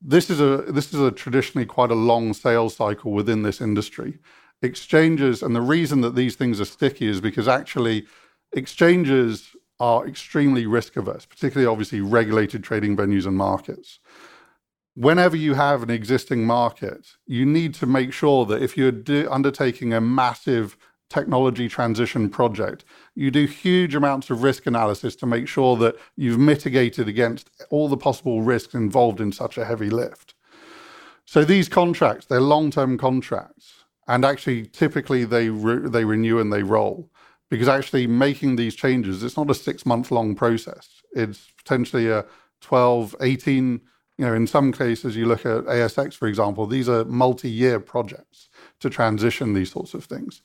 [0.02, 4.18] this is a this is a traditionally quite a long sales cycle within this industry.
[4.62, 8.04] Exchanges and the reason that these things are sticky is because actually
[8.52, 14.00] exchanges are extremely risk averse, particularly obviously regulated trading venues and markets.
[14.96, 19.92] Whenever you have an existing market, you need to make sure that if you're undertaking
[19.92, 20.76] a massive
[21.10, 22.84] technology transition project.
[23.14, 27.88] You do huge amounts of risk analysis to make sure that you've mitigated against all
[27.88, 30.34] the possible risks involved in such a heavy lift.
[31.26, 36.62] So these contracts, they're long-term contracts, and actually typically they re- they renew and they
[36.62, 37.10] roll
[37.50, 41.02] because actually making these changes, it's not a six-month long process.
[41.12, 42.24] It's potentially a
[42.60, 43.80] 12, 18,
[44.18, 47.80] you know, in some cases, you look at ASX, for example, these are multi year
[47.80, 48.48] projects
[48.78, 50.42] to transition these sorts of things.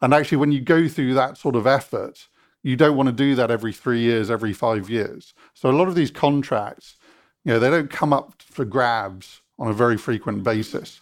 [0.00, 2.28] And actually, when you go through that sort of effort,
[2.62, 5.34] you don't want to do that every three years, every five years.
[5.54, 6.96] So a lot of these contracts,
[7.44, 11.00] you know, they don't come up for grabs on a very frequent basis.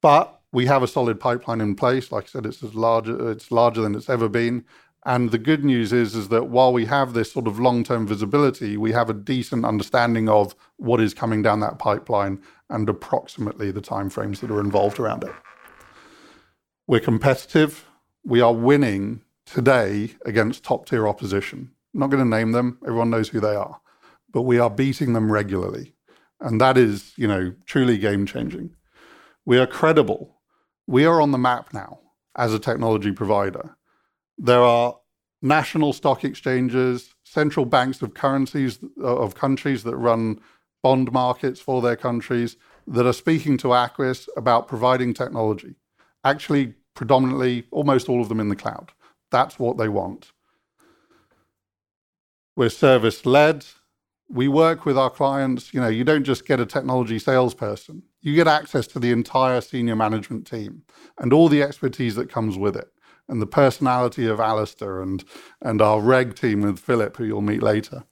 [0.00, 2.12] But we have a solid pipeline in place.
[2.12, 4.64] Like I said, it's as large, it's larger than it's ever been.
[5.04, 8.76] And the good news is, is that while we have this sort of long-term visibility,
[8.76, 13.80] we have a decent understanding of what is coming down that pipeline and approximately the
[13.80, 15.32] timeframes that are involved around it.
[16.86, 17.88] We're competitive.
[18.24, 21.70] We are winning today against top-tier opposition.
[21.94, 22.78] I'm not going to name them.
[22.82, 23.80] Everyone knows who they are.
[24.30, 25.94] But we are beating them regularly.
[26.40, 28.74] And that is, you know, truly game-changing.
[29.44, 30.36] We are credible.
[30.86, 32.00] We are on the map now
[32.36, 33.76] as a technology provider
[34.38, 34.98] there are
[35.40, 40.40] national stock exchanges, central banks of currencies uh, of countries that run
[40.82, 42.56] bond markets for their countries
[42.86, 45.76] that are speaking to Aquis about providing technology.
[46.24, 48.92] Actually, predominantly, almost all of them in the cloud.
[49.30, 50.32] That's what they want.
[52.56, 53.64] We're service led.
[54.30, 55.74] We work with our clients.
[55.74, 59.60] You know, you don't just get a technology salesperson, you get access to the entire
[59.60, 60.82] senior management team
[61.18, 62.88] and all the expertise that comes with it
[63.28, 65.24] and the personality of Alasdair and
[65.60, 68.04] and our reg team with Philip, who you'll meet later.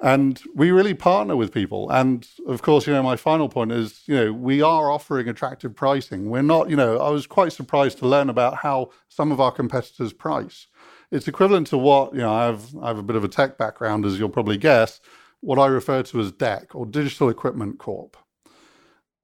[0.00, 1.90] And we really partner with people.
[1.90, 5.74] And of course, you know, my final point is, you know, we are offering attractive
[5.74, 6.30] pricing.
[6.30, 9.50] We're not, you know, I was quite surprised to learn about how some of our
[9.50, 10.68] competitors price.
[11.10, 13.58] It's equivalent to what, you know, I have I have a bit of a tech
[13.58, 15.00] background, as you'll probably guess,
[15.40, 18.16] what I refer to as DEC or Digital Equipment Corp.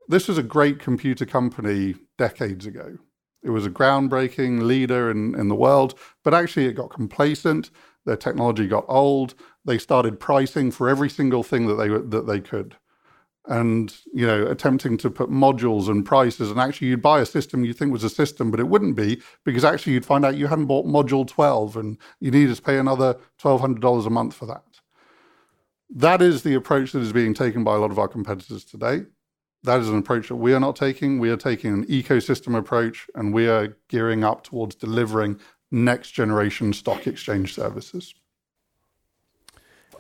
[0.09, 2.99] This was a great computer company decades ago.
[3.43, 5.95] It was a groundbreaking leader in, in the world,
[6.25, 7.71] but actually it got complacent.
[8.07, 9.35] Their technology got old.
[9.65, 12.77] They started pricing for every single thing that they that they could,
[13.47, 16.51] and you know, attempting to put modules and prices.
[16.51, 19.23] And actually, you'd buy a system you think was a system, but it wouldn't be
[19.45, 22.79] because actually you'd find out you hadn't bought module twelve, and you needed to pay
[22.79, 24.65] another twelve hundred dollars a month for that.
[25.91, 29.05] That is the approach that is being taken by a lot of our competitors today
[29.65, 31.19] that is an approach that we are not taking.
[31.19, 35.41] We are taking an ecosystem approach and we are gearing up towards delivering
[35.71, 38.15] next generation stock exchange services.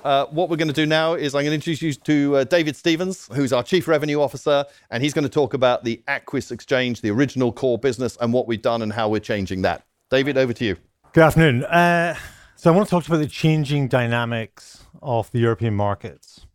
[0.05, 2.45] Uh, what we're going to do now is I'm going to introduce you to uh,
[2.45, 6.51] David Stevens, who's our Chief Revenue Officer, and he's going to talk about the Aquis
[6.51, 9.87] Exchange, the original core business, and what we've done and how we're changing that.
[10.11, 10.77] David, over to you.
[11.15, 11.65] Good afternoon.
[11.65, 12.17] Uh,
[12.55, 16.47] so I want to talk about the changing dynamics of the European markets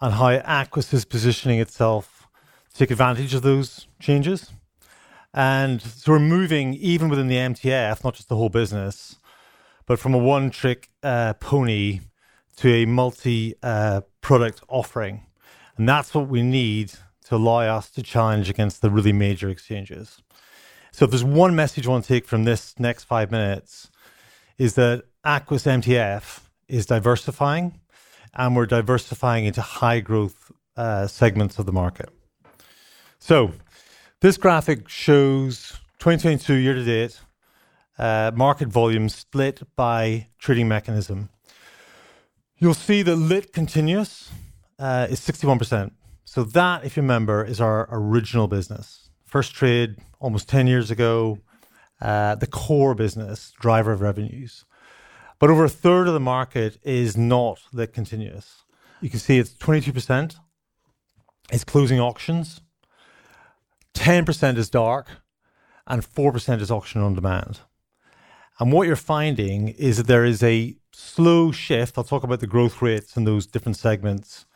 [0.00, 2.28] and how Aquis is positioning itself
[2.70, 4.52] to take advantage of those changes.
[5.34, 9.16] And so we're moving even within the MTF, not just the whole business,
[9.86, 12.00] but from a one trick uh, pony
[12.56, 15.26] to a multi uh, product offering.
[15.76, 16.92] And that's what we need
[17.26, 20.22] to allow us to challenge against the really major exchanges.
[20.92, 23.90] So if there's one message I want to take from this next five minutes,
[24.58, 27.80] is that Aquis MTF is diversifying
[28.34, 32.08] and we're diversifying into high growth uh, segments of the market.
[33.18, 33.52] So
[34.20, 37.20] this graphic shows 2022 year to date
[37.98, 41.30] uh, market volume split by trading mechanism.
[42.58, 44.30] You'll see the lit continuous
[44.78, 45.90] uh, is 61%.
[46.24, 49.10] So that, if you remember, is our original business.
[49.26, 51.38] First trade almost 10 years ago,
[52.00, 54.64] uh, the core business, driver of revenues.
[55.38, 58.62] But over a third of the market is not lit continuous.
[59.02, 60.36] You can see it's 22%.
[61.52, 62.62] It's closing auctions.
[63.92, 65.08] 10% is dark,
[65.86, 67.60] and 4% is auction on demand.
[68.58, 71.98] And what you're finding is that there is a slow shift.
[71.98, 74.46] I'll talk about the growth rates in those different segments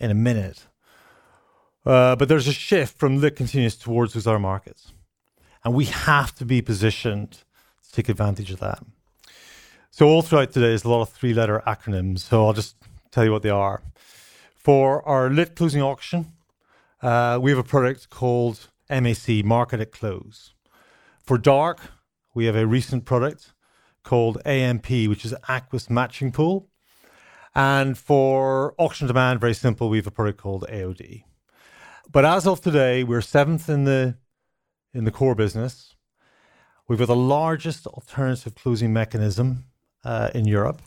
[0.00, 0.66] in a minute.
[1.86, 4.92] Uh, but there's a shift from lit continuous towards those other markets.
[5.64, 7.32] And we have to be positioned
[7.84, 8.82] to take advantage of that.
[9.90, 12.20] So, all throughout today is a lot of three letter acronyms.
[12.20, 12.74] So, I'll just
[13.12, 13.80] tell you what they are.
[14.56, 16.32] For our lit closing auction,
[17.02, 20.54] uh, we have a product called MAC market at close.
[21.22, 21.78] For dark,
[22.34, 23.53] we have a recent product
[24.04, 26.68] called AMP, which is Aquis Matching Pool.
[27.54, 31.24] And for auction demand, very simple, we have a product called AOD.
[32.10, 34.16] But as of today, we're seventh in the
[34.92, 35.94] in the core business.
[36.86, 39.64] We've got the largest alternative closing mechanism
[40.04, 40.82] uh, in Europe.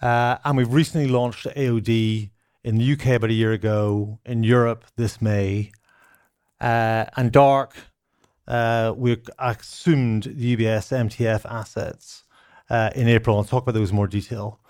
[0.00, 2.30] Uh, and we've recently launched AOD
[2.62, 5.72] in the UK about a year ago, in Europe this May,
[6.60, 7.76] uh, and dark,
[8.48, 12.24] uh, we assumed the UBS MTF assets
[12.70, 13.36] uh, in April.
[13.36, 14.60] I'll talk about those in more detail.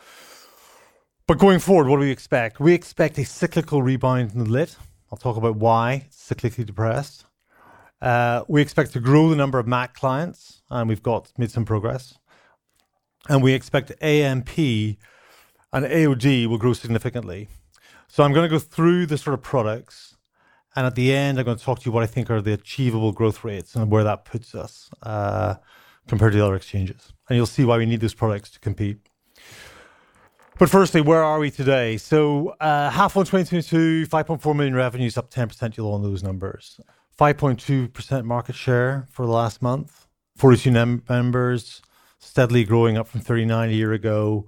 [1.26, 2.60] But going forward, what do we expect?
[2.60, 4.76] We expect a cyclical rebound in the lit.
[5.10, 7.24] I'll talk about why it's cyclically depressed.
[8.00, 11.64] Uh, we expect to grow the number of Mac clients, and we've got made some
[11.64, 12.18] progress.
[13.28, 14.56] And we expect AMP
[15.76, 17.48] and AOD will grow significantly.
[18.08, 20.15] So I'm going to go through the sort of products,
[20.76, 22.52] and at the end, I'm going to talk to you what I think are the
[22.52, 25.54] achievable growth rates and where that puts us uh,
[26.06, 27.14] compared to the other exchanges.
[27.28, 28.98] And you'll see why we need those products to compete.
[30.58, 31.96] But firstly, where are we today?
[31.96, 35.76] So uh, half one 2022, 5.4 million revenues, up 10%.
[35.76, 36.78] You'll all know those numbers.
[37.18, 40.06] 5.2% market share for the last month.
[40.36, 40.70] 42
[41.08, 41.80] members,
[42.18, 44.46] steadily growing up from 39 a year ago.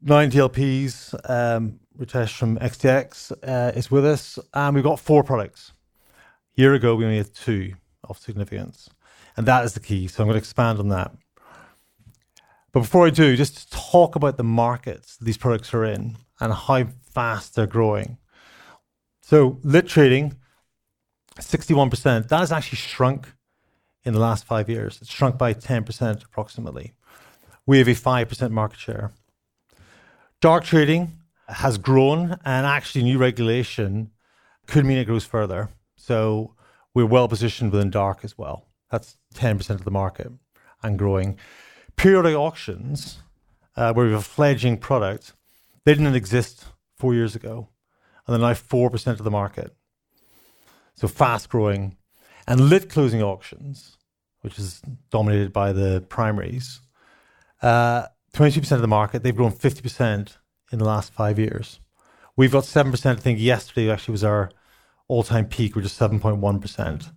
[0.00, 1.14] Nine DLPs.
[1.28, 5.72] Um, Ritesh from XTX uh, is with us, and we've got four products.
[6.56, 7.74] A year ago, we only had two
[8.04, 8.88] of significance,
[9.36, 10.06] and that is the key.
[10.06, 11.12] So I'm going to expand on that.
[12.72, 16.52] But before I do, just to talk about the markets these products are in and
[16.52, 18.18] how fast they're growing.
[19.20, 20.36] So lit trading,
[21.40, 23.32] 61%, that has actually shrunk
[24.04, 24.98] in the last five years.
[25.00, 26.94] It's shrunk by 10% approximately.
[27.66, 29.10] We have a 5% market share.
[30.40, 31.17] Dark trading
[31.48, 34.10] has grown, and actually, new regulation
[34.66, 35.70] could mean it grows further.
[35.96, 36.54] So
[36.94, 38.66] we're well positioned within dark as well.
[38.90, 40.32] That's 10% of the market
[40.82, 41.38] and growing.
[41.96, 43.18] Periodic auctions,
[43.76, 45.32] uh, where we have a fledgling product,
[45.84, 47.68] they didn't exist four years ago,
[48.26, 49.74] and they're now 4% of the market.
[50.94, 51.96] So fast growing.
[52.46, 53.98] And lit closing auctions,
[54.40, 54.80] which is
[55.10, 56.80] dominated by the primaries,
[57.60, 60.36] uh, 22% of the market, they've grown 50%
[60.70, 61.80] in the last five years.
[62.36, 63.06] We've got 7%.
[63.06, 64.50] I think yesterday actually was our
[65.08, 67.10] all time peak, which is 7.1%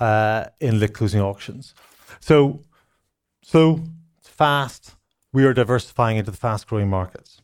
[0.00, 1.74] uh, in lit closing auctions.
[2.20, 2.62] So,
[3.42, 3.84] so
[4.22, 4.94] fast,
[5.32, 7.40] we are diversifying into the fast growing markets.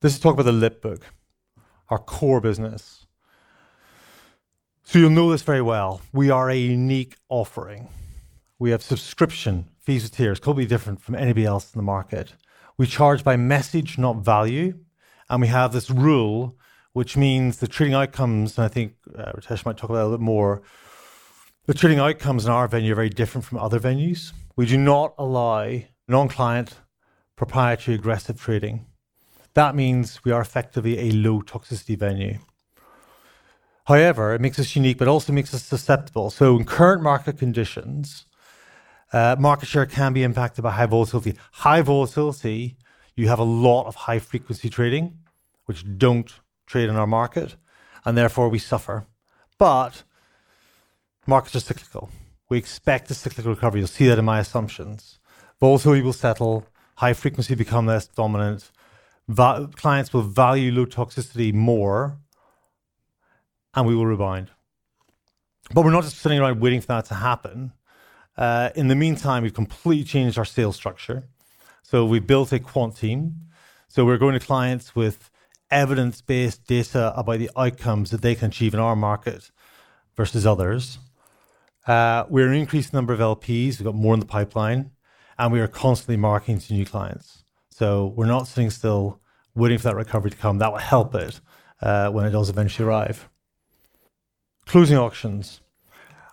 [0.00, 1.00] This is talk about the lit book,
[1.88, 3.06] our core business.
[4.84, 6.02] So you'll know this very well.
[6.12, 7.88] We are a unique offering.
[8.58, 12.34] We have subscription fees with tiers, completely different from anybody else in the market.
[12.76, 14.74] We charge by message, not value.
[15.30, 16.56] And we have this rule,
[16.92, 20.18] which means the trading outcomes, and I think uh, Ritesh might talk about a little
[20.18, 20.62] bit more.
[21.66, 24.32] The trading outcomes in our venue are very different from other venues.
[24.56, 26.74] We do not allow non client
[27.36, 28.86] proprietary aggressive trading.
[29.54, 32.38] That means we are effectively a low toxicity venue.
[33.86, 36.30] However, it makes us unique, but also makes us susceptible.
[36.30, 38.26] So, in current market conditions,
[39.14, 41.38] uh, market share can be impacted by high volatility.
[41.52, 42.76] High volatility,
[43.14, 45.18] you have a lot of high frequency trading,
[45.66, 46.32] which don't
[46.66, 47.54] trade in our market,
[48.04, 49.06] and therefore we suffer.
[49.56, 50.02] But
[51.28, 52.10] markets are cyclical.
[52.48, 53.80] We expect a cyclical recovery.
[53.82, 55.20] You'll see that in my assumptions.
[55.60, 58.72] Volatility will settle, high frequency become less dominant.
[59.28, 62.18] Va- clients will value low toxicity more,
[63.74, 64.50] and we will rebound.
[65.72, 67.74] But we're not just sitting around waiting for that to happen.
[68.36, 71.24] Uh, in the meantime, we've completely changed our sales structure.
[71.82, 73.36] So we built a quant team.
[73.88, 75.30] So we're going to clients with
[75.70, 79.50] evidence based data about the outcomes that they can achieve in our market
[80.16, 80.98] versus others.
[81.86, 83.78] Uh, we're an increased number of LPs.
[83.78, 84.90] We've got more in the pipeline,
[85.38, 87.44] and we are constantly marketing to new clients.
[87.70, 89.20] So we're not sitting still
[89.54, 90.58] waiting for that recovery to come.
[90.58, 91.40] That will help it
[91.82, 93.28] uh, when it does eventually arrive.
[94.66, 95.60] Closing auctions.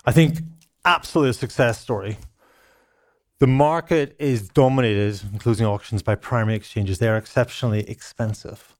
[0.05, 0.39] I think
[0.85, 2.17] absolutely a success story.
[3.39, 6.99] The market is dominated in closing auctions by primary exchanges.
[6.99, 8.77] They are exceptionally expensive.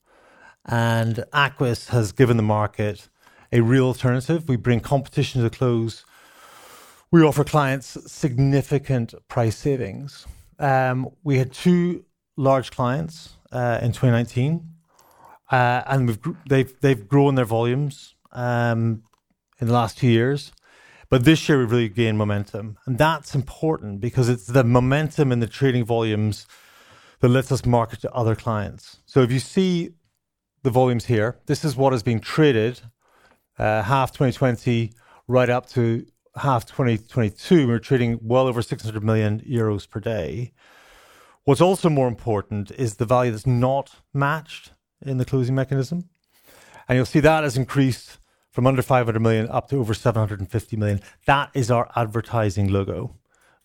[0.66, 3.10] And Aquis has given the market
[3.52, 4.48] a real alternative.
[4.48, 6.06] We bring competition to the close.
[7.12, 10.28] We offer clients significant price savings.
[10.60, 12.06] Um, we had two
[12.38, 14.70] large clients uh, in 2019,
[15.52, 19.04] uh, and we've, they've, they've grown their volumes um,
[19.60, 20.52] in the last two years.
[21.12, 22.78] But this year we've really gained momentum.
[22.86, 26.48] And that's important because it's the momentum in the trading volumes
[27.20, 29.02] that lets us market to other clients.
[29.06, 29.90] So if you see
[30.64, 32.80] the volumes here, this is what is being traded
[33.60, 34.94] uh, half 2020
[35.28, 36.06] right up to
[36.38, 37.68] half 2022.
[37.68, 40.54] We're trading well over 600 million euros per day.
[41.44, 46.08] What's also more important is the value that's not matched in the closing mechanism.
[46.88, 48.18] And you'll see that has increased
[48.52, 51.02] from under 500 million up to over 750 million.
[51.26, 53.16] That is our advertising logo.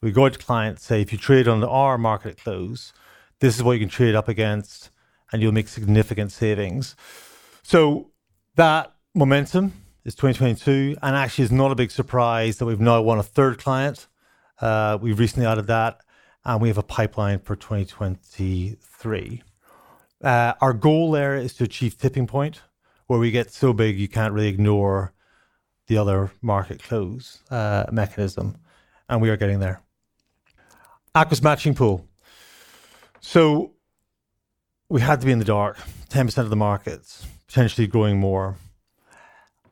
[0.01, 2.93] We go to clients, say, if you trade on our market close,
[3.41, 4.91] this is what you can trade up against,
[5.33, 6.95] and you'll make significant savings.
[7.63, 8.11] So
[8.55, 9.73] that momentum
[10.05, 13.59] is 2022, and actually, it's not a big surprise that we've now won a third
[13.59, 14.07] client.
[14.61, 16.01] Uh, we've recently added that,
[16.45, 19.43] and we have a pipeline for 2023.
[20.23, 22.61] Uh, our goal there is to achieve tipping point
[23.07, 25.13] where we get so big you can't really ignore
[25.87, 28.59] the other market close uh, mechanism,
[29.09, 29.81] and we are getting there.
[31.15, 32.07] Aquis matching pool.
[33.21, 33.73] So
[34.89, 35.79] we had to be in the dark,
[36.11, 38.57] 10% of the markets, potentially growing more.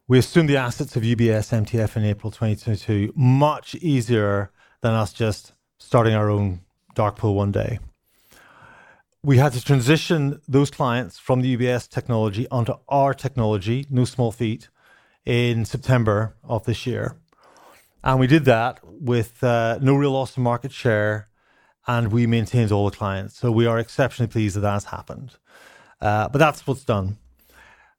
[0.07, 5.53] We assumed the assets of UBS MTF in April 2022 much easier than us just
[5.79, 6.61] starting our own
[6.95, 7.79] dark pool one day.
[9.25, 14.31] We had to transition those clients from the UBS technology onto our technology, no small
[14.31, 14.69] feat,
[15.25, 17.17] in September of this year.
[18.03, 21.31] And we did that with uh, no real loss of market share,
[21.87, 23.39] and we maintained all the clients.
[23.39, 25.37] So we are exceptionally pleased that that has happened.
[26.03, 27.17] Uh, but that's what's done.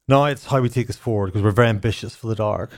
[0.08, 2.70] Now it's how we take this forward because we're very ambitious for the dark.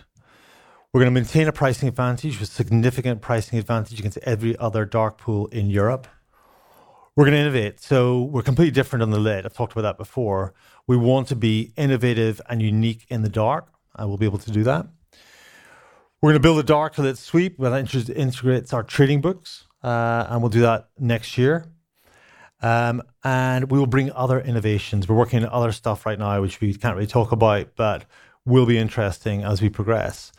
[0.94, 5.18] We're going to maintain a pricing advantage with significant pricing advantage against every other dark
[5.18, 6.08] pool in Europe.
[7.18, 7.80] We're going to innovate.
[7.80, 9.44] So we're completely different on the lit.
[9.44, 10.54] I've talked about that before.
[10.86, 13.70] We want to be innovative and unique in the dark.
[13.96, 14.86] I will be able to do that.
[16.22, 20.28] We're going to build a dark to lit sweep that integrates our trading books, uh,
[20.30, 21.66] and we'll do that next year.
[22.62, 25.10] Um, and we will bring other innovations.
[25.10, 28.06] We're working on other stuff right now, which we can't really talk about, but
[28.46, 30.32] will be interesting as we progress.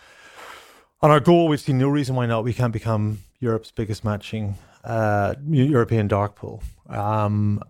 [1.03, 4.55] On our goal, we see no reason why not we can't become Europe's biggest matching
[4.89, 6.63] uh, European dark pool.
[6.89, 7.63] Um,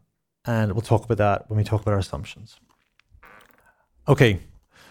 [0.46, 2.58] and we'll talk about that when we talk about our assumptions.
[4.06, 4.40] Okay,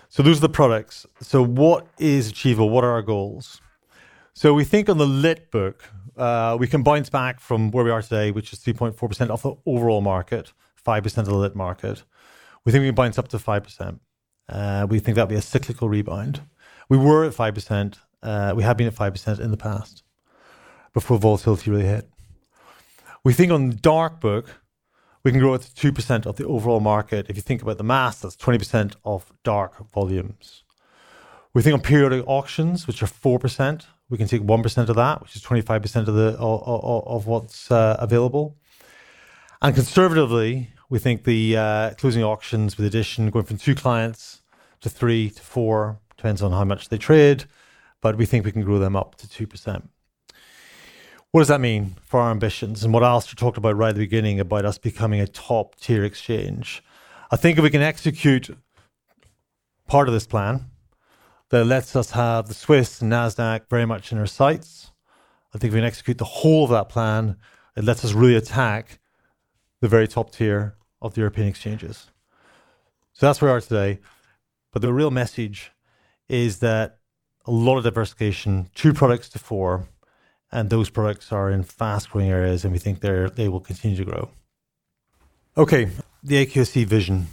[0.10, 1.08] so those are the products.
[1.22, 2.70] So what is achievable?
[2.70, 3.62] What are our goals?
[4.34, 5.84] So we think on the lit book,
[6.16, 9.56] uh, we can bounce back from where we are today, which is 3.4% of the
[9.66, 10.54] overall market,
[10.86, 12.04] 5% of the lit market.
[12.64, 14.00] We think we can bounce up to 5%.
[14.50, 16.42] Uh, we think that'll be a cyclical rebound.
[16.90, 17.98] We were at 5%.
[18.22, 20.04] Uh, we have been at 5% in the past
[20.94, 22.10] before volatility really hit.
[23.28, 24.62] We think on the dark book,
[25.22, 27.26] we can grow to 2% of the overall market.
[27.28, 30.64] If you think about the mass, that's 20% of dark volumes.
[31.54, 35.36] We think on periodic auctions, which are 4%, we can take 1% of that, which
[35.36, 38.56] is 25% of the of, of what's uh, available.
[39.62, 44.42] And conservatively, we think the uh, closing auctions with addition going from two clients
[44.80, 47.44] to three to four depends on how much they trade,
[48.00, 49.90] but we think we can grow them up to 2%.
[51.38, 54.02] What does that mean for our ambitions and what Alasdair talked about right at the
[54.02, 56.84] beginning about us becoming a top tier exchange?
[57.30, 58.58] I think if we can execute
[59.86, 60.66] part of this plan,
[61.50, 64.90] that lets us have the Swiss and NASDAQ very much in our sights.
[65.54, 67.38] I think if we can execute the whole of that plan,
[67.76, 68.98] it lets us really attack
[69.80, 72.10] the very top tier of the European exchanges.
[73.14, 74.00] So that's where we are today.
[74.74, 75.72] But the real message
[76.28, 76.98] is that
[77.46, 79.88] a lot of diversification, two products to four,
[80.52, 83.98] and those products are in fast growing areas, and we think they they will continue
[83.98, 84.30] to grow.
[85.58, 85.90] Okay,
[86.24, 87.28] the AQSE vision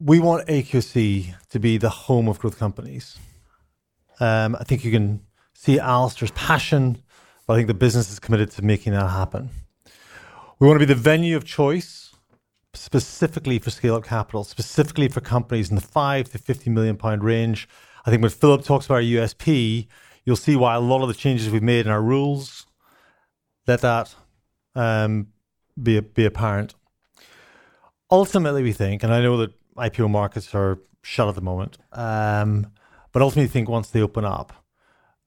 [0.00, 3.18] we want AQSE to be the home of growth companies.
[4.18, 5.20] Um, I think you can
[5.52, 7.02] see Alasdair's passion,
[7.46, 9.50] but I think the business is committed to making that happen.
[10.58, 12.14] We want to be the venue of choice,
[12.72, 17.22] specifically for scale up capital, specifically for companies in the five to 50 million pound
[17.22, 17.68] range.
[18.06, 19.86] I think when Philip talks about our USP,
[20.24, 22.66] you'll see why a lot of the changes we've made in our rules
[23.66, 24.14] let that
[24.74, 25.28] um,
[25.80, 26.74] be, be apparent.
[28.10, 31.78] Ultimately, we think, and I know that IPO markets are shut at the moment.
[31.92, 32.72] Um,
[33.12, 34.52] but ultimately, think once they open up,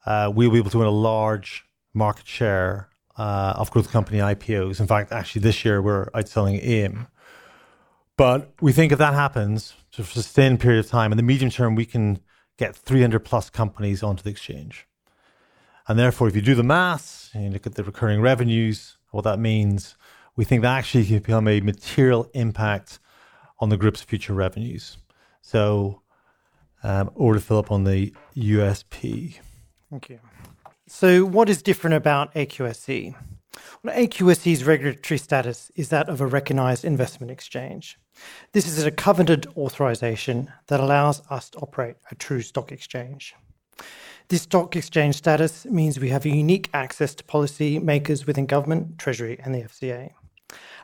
[0.05, 4.79] uh, we'll be able to win a large market share uh, of growth company IPOs.
[4.79, 7.07] In fact, actually, this year we're outselling AIM.
[8.17, 11.49] But we think if that happens for a sustained period of time, in the medium
[11.49, 12.19] term, we can
[12.58, 14.88] get 300 plus companies onto the exchange.
[15.88, 19.24] And therefore, if you do the maths and you look at the recurring revenues, what
[19.24, 19.95] that means,
[20.36, 22.99] we think that actually can become a material impact
[23.60, 24.97] on the group's future revenues.
[25.41, 26.01] So,
[26.84, 29.39] um, to Philip on the USP.
[29.89, 30.20] Thank you.
[30.88, 33.16] So, what is different about AQSE?
[33.84, 37.99] Well, AQSE's regulatory status is that of a recognized investment exchange.
[38.51, 43.36] This is a covenanted authorization that allows us to operate a true stock exchange.
[44.30, 49.39] This stock exchange status means we have unique access to policy makers within government, Treasury,
[49.43, 50.12] and the FCA.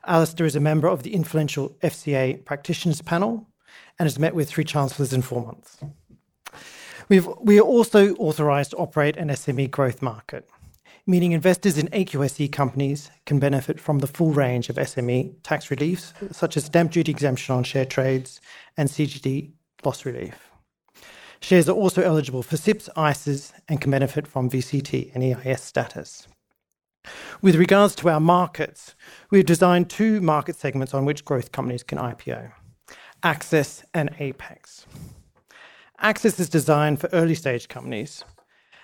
[0.07, 3.47] Alasdair is a member of the influential FCA practitioners panel
[3.97, 5.79] and has met with three chancellors in four months.
[7.07, 10.47] We've, we are also authorised to operate an SME growth market,
[11.05, 16.13] meaning investors in AQSE companies can benefit from the full range of SME tax reliefs,
[16.31, 18.39] such as stamp duty exemption on share trades
[18.77, 19.51] and CGT
[19.83, 20.49] loss relief.
[21.41, 26.27] Shares are also eligible for SIPPs, ISAs, and can benefit from VCT and EIS status.
[27.41, 28.93] With regards to our markets,
[29.31, 32.51] we've designed two market segments on which growth companies can IPO
[33.23, 34.85] Access and Apex.
[35.99, 38.23] Access is designed for early stage companies,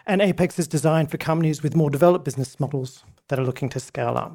[0.08, 3.80] and Apex is designed for companies with more developed business models that are looking to
[3.80, 4.34] scale up.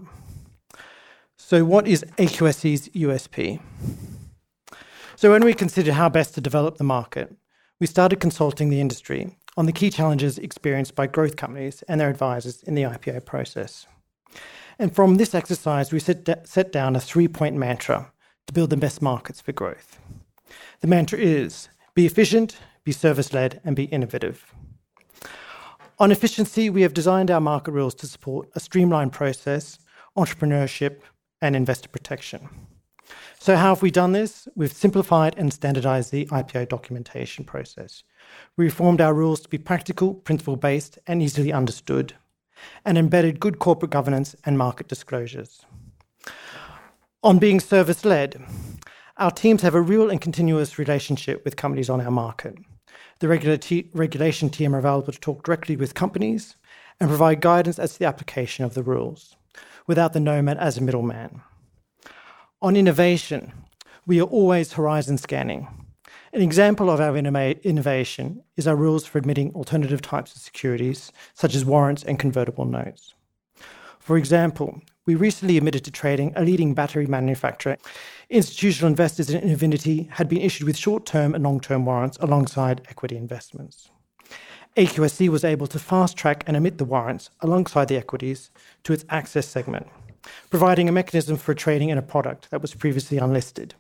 [1.37, 3.61] So, what is AQSE's USP?
[5.17, 7.35] So, when we considered how best to develop the market,
[7.81, 12.11] we started consulting the industry on the key challenges experienced by growth companies and their
[12.11, 13.87] advisors in the IPO process.
[14.79, 18.13] And from this exercise, we set, set down a three point mantra
[18.47, 19.99] to build the best markets for growth.
[20.81, 24.55] The mantra is be efficient, be service led, and be innovative.
[26.01, 29.79] On efficiency, we have designed our market rules to support a streamlined process,
[30.17, 31.01] entrepreneurship,
[31.43, 32.49] and investor protection.
[33.39, 34.49] So, how have we done this?
[34.57, 38.03] We've simplified and standardized the IPO documentation process.
[38.57, 42.15] We reformed our rules to be practical, principle based, and easily understood,
[42.83, 45.67] and embedded good corporate governance and market disclosures.
[47.23, 48.43] On being service led,
[49.19, 52.57] our teams have a real and continuous relationship with companies on our market.
[53.21, 53.29] The
[53.93, 56.57] regulation team are available to talk directly with companies
[56.99, 59.37] and provide guidance as to the application of the rules,
[59.87, 61.43] without the nomad as a middleman.
[62.63, 63.53] On innovation,
[64.07, 65.69] we are always horizon scanning.
[66.33, 71.55] An example of our innovation is our rules for admitting alternative types of securities, such
[71.55, 73.15] as warrants and convertible notes.
[73.99, 74.81] For example,
[75.11, 77.77] we recently admitted to trading a leading battery manufacturer.
[78.29, 82.87] Institutional investors in Invinity had been issued with short term and long term warrants alongside
[82.89, 83.91] equity investments.
[84.77, 88.53] AQSE was able to fast track and emit the warrants alongside the equities
[88.85, 89.89] to its access segment
[90.49, 93.75] providing a mechanism for trading in a product that was previously unlisted.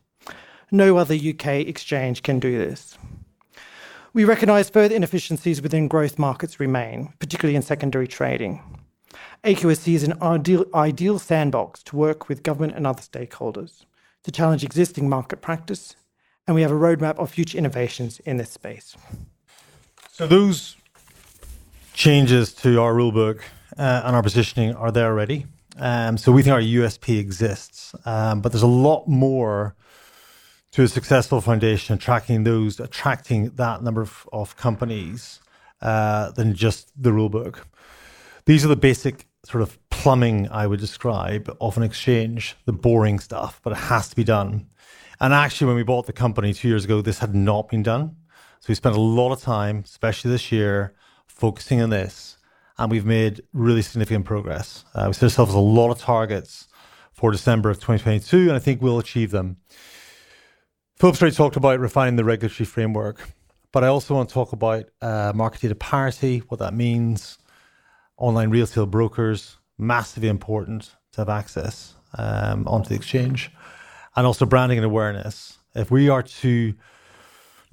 [0.72, 2.98] No other UK exchange can do this.
[4.14, 8.80] We recognise further inefficiencies within growth markets remain, particularly in secondary trading.
[9.44, 13.84] AQSE is an ideal, ideal sandbox to work with government and other stakeholders
[14.22, 15.96] to challenge existing market practice,
[16.46, 18.96] and we have a roadmap of future innovations in this space.
[20.12, 20.76] So, those
[21.94, 23.40] changes to our rulebook
[23.78, 25.46] uh, and our positioning are there already.
[25.78, 29.74] Um, so we think our USP exists, um, but there's a lot more
[30.72, 35.40] to a successful foundation attracting those, attracting that number of, of companies
[35.80, 37.60] uh, than just the rulebook.
[38.44, 43.18] These are the basic sort of plumbing I would describe of an exchange, the boring
[43.18, 44.66] stuff, but it has to be done.
[45.20, 48.16] And actually, when we bought the company two years ago, this had not been done.
[48.60, 50.94] So we spent a lot of time, especially this year,
[51.26, 52.38] focusing on this
[52.80, 54.86] and we've made really significant progress.
[54.94, 56.66] Uh, we set ourselves a lot of targets
[57.12, 59.58] for December of 2022, and I think we'll achieve them.
[60.96, 63.28] Philip already talked about refining the regulatory framework,
[63.70, 67.36] but I also want to talk about uh, market data parity, what that means,
[68.20, 73.50] online retail brokers, massively important to have access um, onto the exchange,
[74.14, 75.58] and also branding and awareness.
[75.74, 76.74] If we are to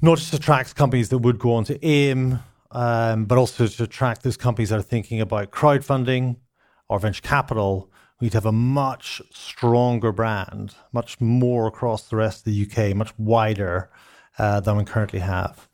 [0.01, 2.39] not just attract companies that would go on to AIM,
[2.71, 6.37] um, but also to attract those companies that are thinking about crowdfunding
[6.89, 7.91] or venture capital.
[8.19, 12.65] We need to have a much stronger brand, much more across the rest of the
[12.65, 13.89] UK, much wider
[14.37, 15.67] uh, than we currently have.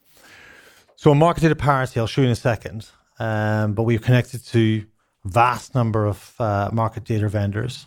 [0.95, 4.85] So, market data parity, I'll show you in a second, um, but we've connected to
[5.25, 7.85] vast number of uh, market data vendors.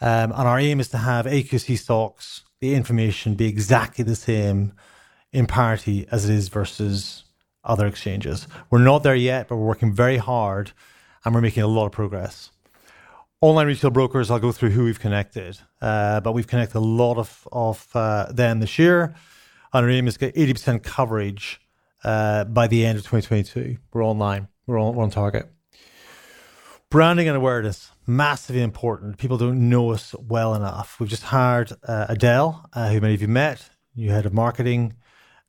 [0.00, 4.72] Um, and our aim is to have AQSE stocks, the information be exactly the same
[5.32, 7.24] in parity as it is versus
[7.64, 8.46] other exchanges.
[8.70, 10.72] We're not there yet, but we're working very hard
[11.24, 12.50] and we're making a lot of progress.
[13.40, 17.18] Online retail brokers, I'll go through who we've connected, uh, but we've connected a lot
[17.18, 19.14] of, of uh, them this year.
[19.72, 21.60] And our aim is to get 80% coverage
[22.04, 23.78] uh, by the end of 2022.
[23.92, 25.50] We're online, we're on, we're on target.
[26.90, 29.16] Branding and awareness, massively important.
[29.16, 31.00] People don't know us well enough.
[31.00, 34.94] We've just hired uh, Adele, uh, who many of you met, new head of marketing.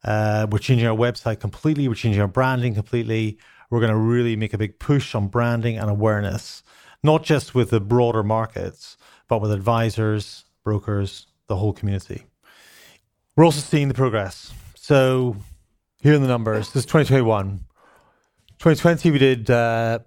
[0.04, 1.88] Uh, we're changing our website completely.
[1.88, 3.38] We're changing our branding completely.
[3.70, 6.64] We're going to really make a big push on branding and awareness,
[7.02, 8.98] not just with the broader markets,
[9.28, 12.26] but with advisors, brokers, the whole community.
[13.36, 14.54] We're also seeing the progress.
[14.76, 15.38] So
[16.04, 16.68] here are the numbers.
[16.74, 17.62] This is 2021.
[18.60, 20.00] 2020, we did uh,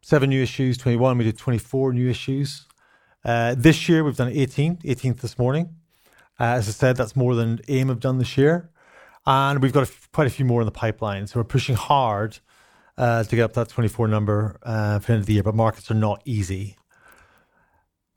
[0.00, 0.78] seven new issues.
[0.78, 2.64] 21, we did 24 new issues.
[3.22, 5.76] Uh, this year, we've done 18, 18th this morning.
[6.40, 8.70] Uh, as I said, that's more than AIM have done this year.
[9.26, 11.26] And we've got a f- quite a few more in the pipeline.
[11.26, 12.38] So we're pushing hard
[12.96, 15.54] uh, to get up that 24 number uh, for the end of the year, but
[15.54, 16.78] markets are not easy.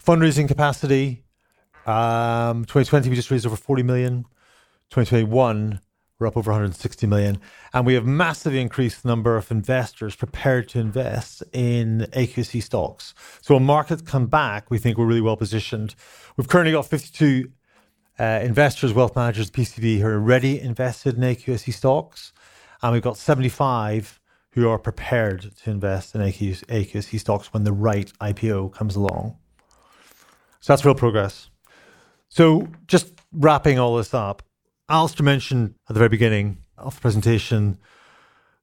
[0.02, 1.26] Fundraising capacity
[1.86, 4.24] um, 2020, we just raised over 40 million.
[4.92, 5.82] 2021,
[6.20, 7.40] We're up over 160 million.
[7.74, 13.14] And we have massively increased the number of investors prepared to invest in AQSE stocks.
[13.42, 15.96] So when markets come back, we think we're really well positioned.
[16.36, 17.50] We've currently got 52
[18.20, 22.34] uh, investors, wealth managers, PCB who are already invested in AQSE stocks.
[22.82, 24.20] And we've got 75
[24.52, 29.38] who are prepared to invest in AQSE stocks when the right IPO comes along.
[30.60, 31.50] So that's real progress.
[32.28, 34.44] So just wrapping all this up,
[34.90, 37.78] Alasdair mentioned at the very beginning of the presentation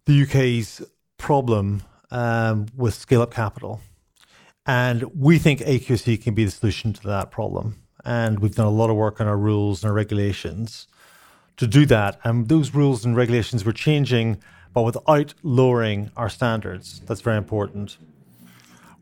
[0.07, 0.83] the UK's
[1.19, 3.81] problem um, with scale up capital.
[4.67, 7.83] And we think AQSE can be the solution to that problem.
[8.05, 10.89] And we've done a lot of work on our rules and our regulations
[11.59, 12.19] to do that.
[12.25, 17.03] And those rules and regulations were changing, but without lowering our standards.
[17.07, 17.99] That's very important.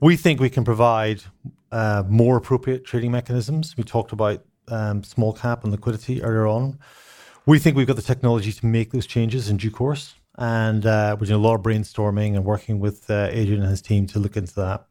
[0.01, 1.22] We think we can provide
[1.72, 3.77] uh, more appropriate trading mechanisms.
[3.79, 6.79] We talked about um, small cap and liquidity earlier on.
[7.47, 10.14] We think we've got the technology to make those changes in due course.
[10.36, 13.82] And uh, we're doing a lot of brainstorming and working with uh, Adrian and his
[13.82, 14.86] team to look into that.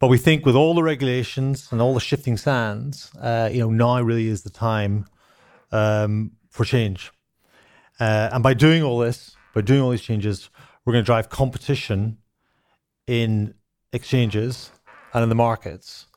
[0.00, 3.70] But we think with all the regulations and all the shifting sands, uh, you know,
[3.70, 5.06] now really is the time
[5.70, 7.12] um, for change.
[8.00, 10.50] Uh, and by doing all this, by doing all these changes,
[10.84, 12.18] we're going to drive competition
[13.06, 13.54] in
[13.92, 14.72] exchanges
[15.14, 16.08] and in the markets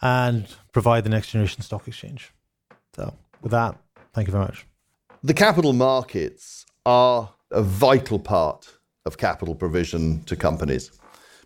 [0.00, 2.32] and provide the next generation stock exchange.
[2.94, 3.76] So, with that,
[4.18, 4.66] thank you very much.
[5.22, 8.68] The capital markets are a vital part
[9.06, 10.90] of capital provision to companies,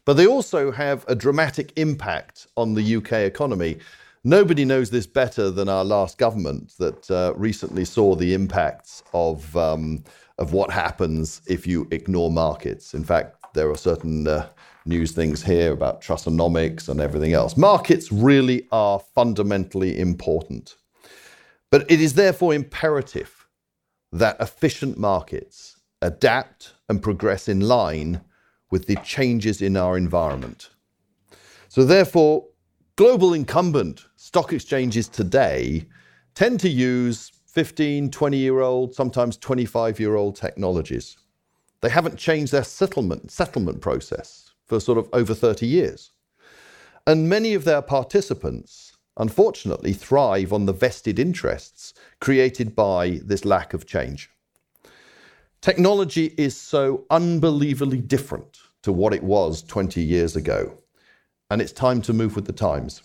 [0.07, 3.77] but they also have a dramatic impact on the UK economy.
[4.25, 9.55] Nobody knows this better than our last government that uh, recently saw the impacts of,
[9.55, 10.03] um,
[10.39, 12.95] of what happens if you ignore markets.
[12.95, 14.49] In fact, there are certain uh,
[14.87, 17.55] news things here about Trussonomics and everything else.
[17.55, 20.77] Markets really are fundamentally important.
[21.73, 23.49] But it is therefore imperative
[24.13, 28.21] that efficient markets adapt and progress in line
[28.71, 30.69] with the changes in our environment.
[31.69, 32.47] So, therefore,
[32.97, 35.87] global incumbent stock exchanges today
[36.35, 41.17] tend to use 15, 20 year old, sometimes 25 year old technologies.
[41.81, 46.13] They haven't changed their settlement, settlement process for sort of over 30 years.
[47.07, 48.82] And many of their participants,
[49.17, 54.31] unfortunately, thrive on the vested interests created by this lack of change.
[55.61, 60.77] Technology is so unbelievably different to what it was 20 years ago,
[61.51, 63.03] and it's time to move with the times.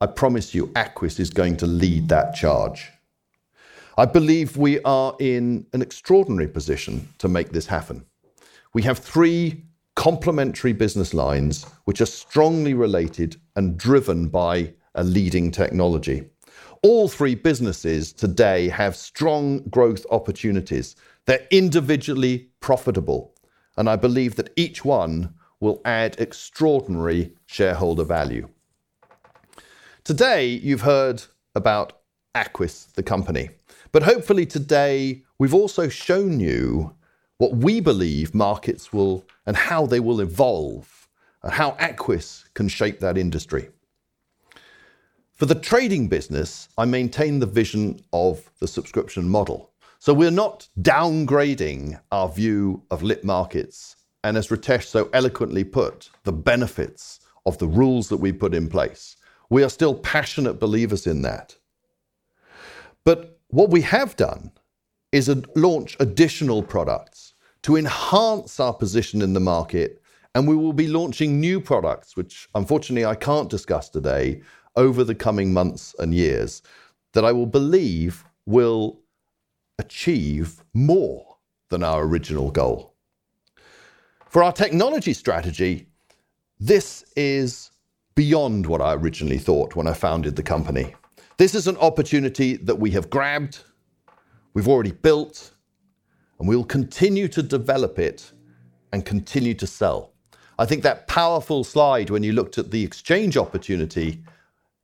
[0.00, 2.90] I promise you, Aquis is going to lead that charge.
[3.96, 8.04] I believe we are in an extraordinary position to make this happen.
[8.72, 9.64] We have three
[9.98, 16.24] complementary business lines which are strongly related and driven by a leading technology.
[16.84, 20.94] All three businesses today have strong growth opportunities.
[21.26, 23.34] They're individually profitable,
[23.76, 28.48] and I believe that each one will add extraordinary shareholder value.
[30.04, 31.24] Today, you've heard
[31.56, 32.02] about
[32.36, 33.50] Aquis, the company,
[33.90, 36.94] but hopefully today we've also shown you
[37.38, 41.08] what we believe markets will and how they will evolve
[41.42, 43.70] and how Aquis can shape that industry.
[45.34, 49.70] For the trading business, I maintain the vision of the subscription model.
[50.00, 56.10] So we're not downgrading our view of lit markets and, as Ritesh so eloquently put,
[56.24, 59.16] the benefits of the rules that we put in place.
[59.48, 61.56] We are still passionate believers in that.
[63.04, 64.50] But what we have done
[65.12, 70.02] is launch additional products to enhance our position in the market.
[70.34, 74.42] And we will be launching new products, which unfortunately I can't discuss today,
[74.76, 76.62] over the coming months and years,
[77.12, 79.00] that I will believe will
[79.78, 81.36] achieve more
[81.68, 82.94] than our original goal.
[84.28, 85.88] For our technology strategy,
[86.60, 87.70] this is
[88.14, 90.94] beyond what I originally thought when I founded the company.
[91.38, 93.60] This is an opportunity that we have grabbed,
[94.58, 95.52] we've already built,
[96.40, 98.32] and we will continue to develop it
[98.92, 100.10] and continue to sell.
[100.58, 104.20] I think that powerful slide when you looked at the exchange opportunity,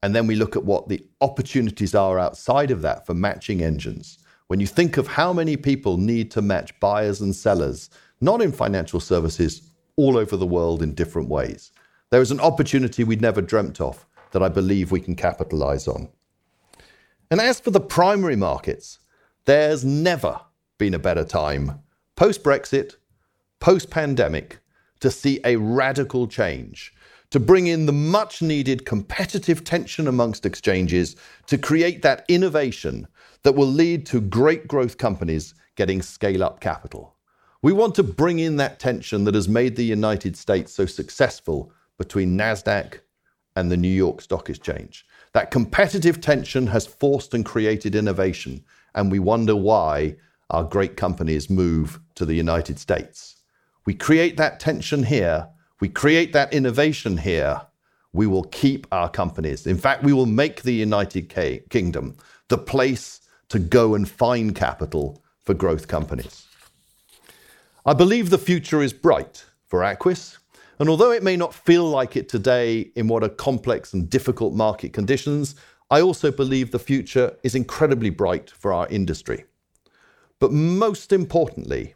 [0.05, 4.21] and then we look at what the opportunities are outside of that for matching engines.
[4.47, 8.53] When you think of how many people need to match buyers and sellers, not in
[8.53, 11.73] financial services, all over the world in different ways,
[12.11, 16.11] there is an opportunity we'd never dreamt of that I believe we can capitalize on.
[17.29, 19.01] And as for the primary markets,
[19.47, 20.41] there's never
[20.79, 21.81] been a better time,
[22.17, 22.97] post Brexit,
[23.61, 24.61] post pandemic,
[25.01, 26.95] to see a radical change,
[27.31, 31.17] to bring in the much needed competitive tension amongst exchanges
[31.47, 33.07] to create that innovation
[33.43, 37.15] that will lead to great growth companies getting scale up capital.
[37.61, 41.73] We want to bring in that tension that has made the United States so successful
[41.99, 43.01] between NASDAQ
[43.57, 45.07] and the New York Stock Exchange.
[45.33, 48.65] That competitive tension has forced and created innovation,
[48.95, 50.17] and we wonder why
[50.51, 53.37] our great companies move to the United States.
[53.87, 55.49] We create that tension here
[55.85, 57.61] we create that innovation here,
[58.13, 59.67] we will keep our companies.
[59.67, 61.29] In fact, we will make the United
[61.69, 62.17] Kingdom
[62.49, 66.47] the place to go and find capital for growth companies.
[67.85, 70.39] I believe the future is bright for Aquis,
[70.79, 74.55] and although it may not feel like it today in what are complex and difficult
[74.55, 75.55] market conditions,
[75.91, 79.45] I also believe the future is incredibly bright for our industry.
[80.41, 81.95] But most importantly,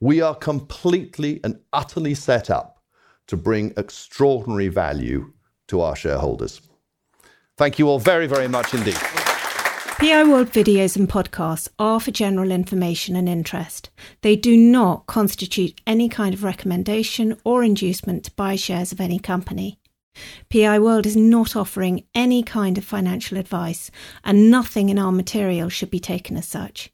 [0.00, 2.82] we are completely and utterly set up
[3.26, 5.32] to bring extraordinary value
[5.68, 6.60] to our shareholders.
[7.56, 8.98] Thank you all very, very much indeed.
[10.00, 13.90] PI World videos and podcasts are for general information and interest.
[14.22, 19.18] They do not constitute any kind of recommendation or inducement to buy shares of any
[19.18, 19.79] company.
[20.50, 23.90] PI World is not offering any kind of financial advice,
[24.24, 26.90] and nothing in our material should be taken as such.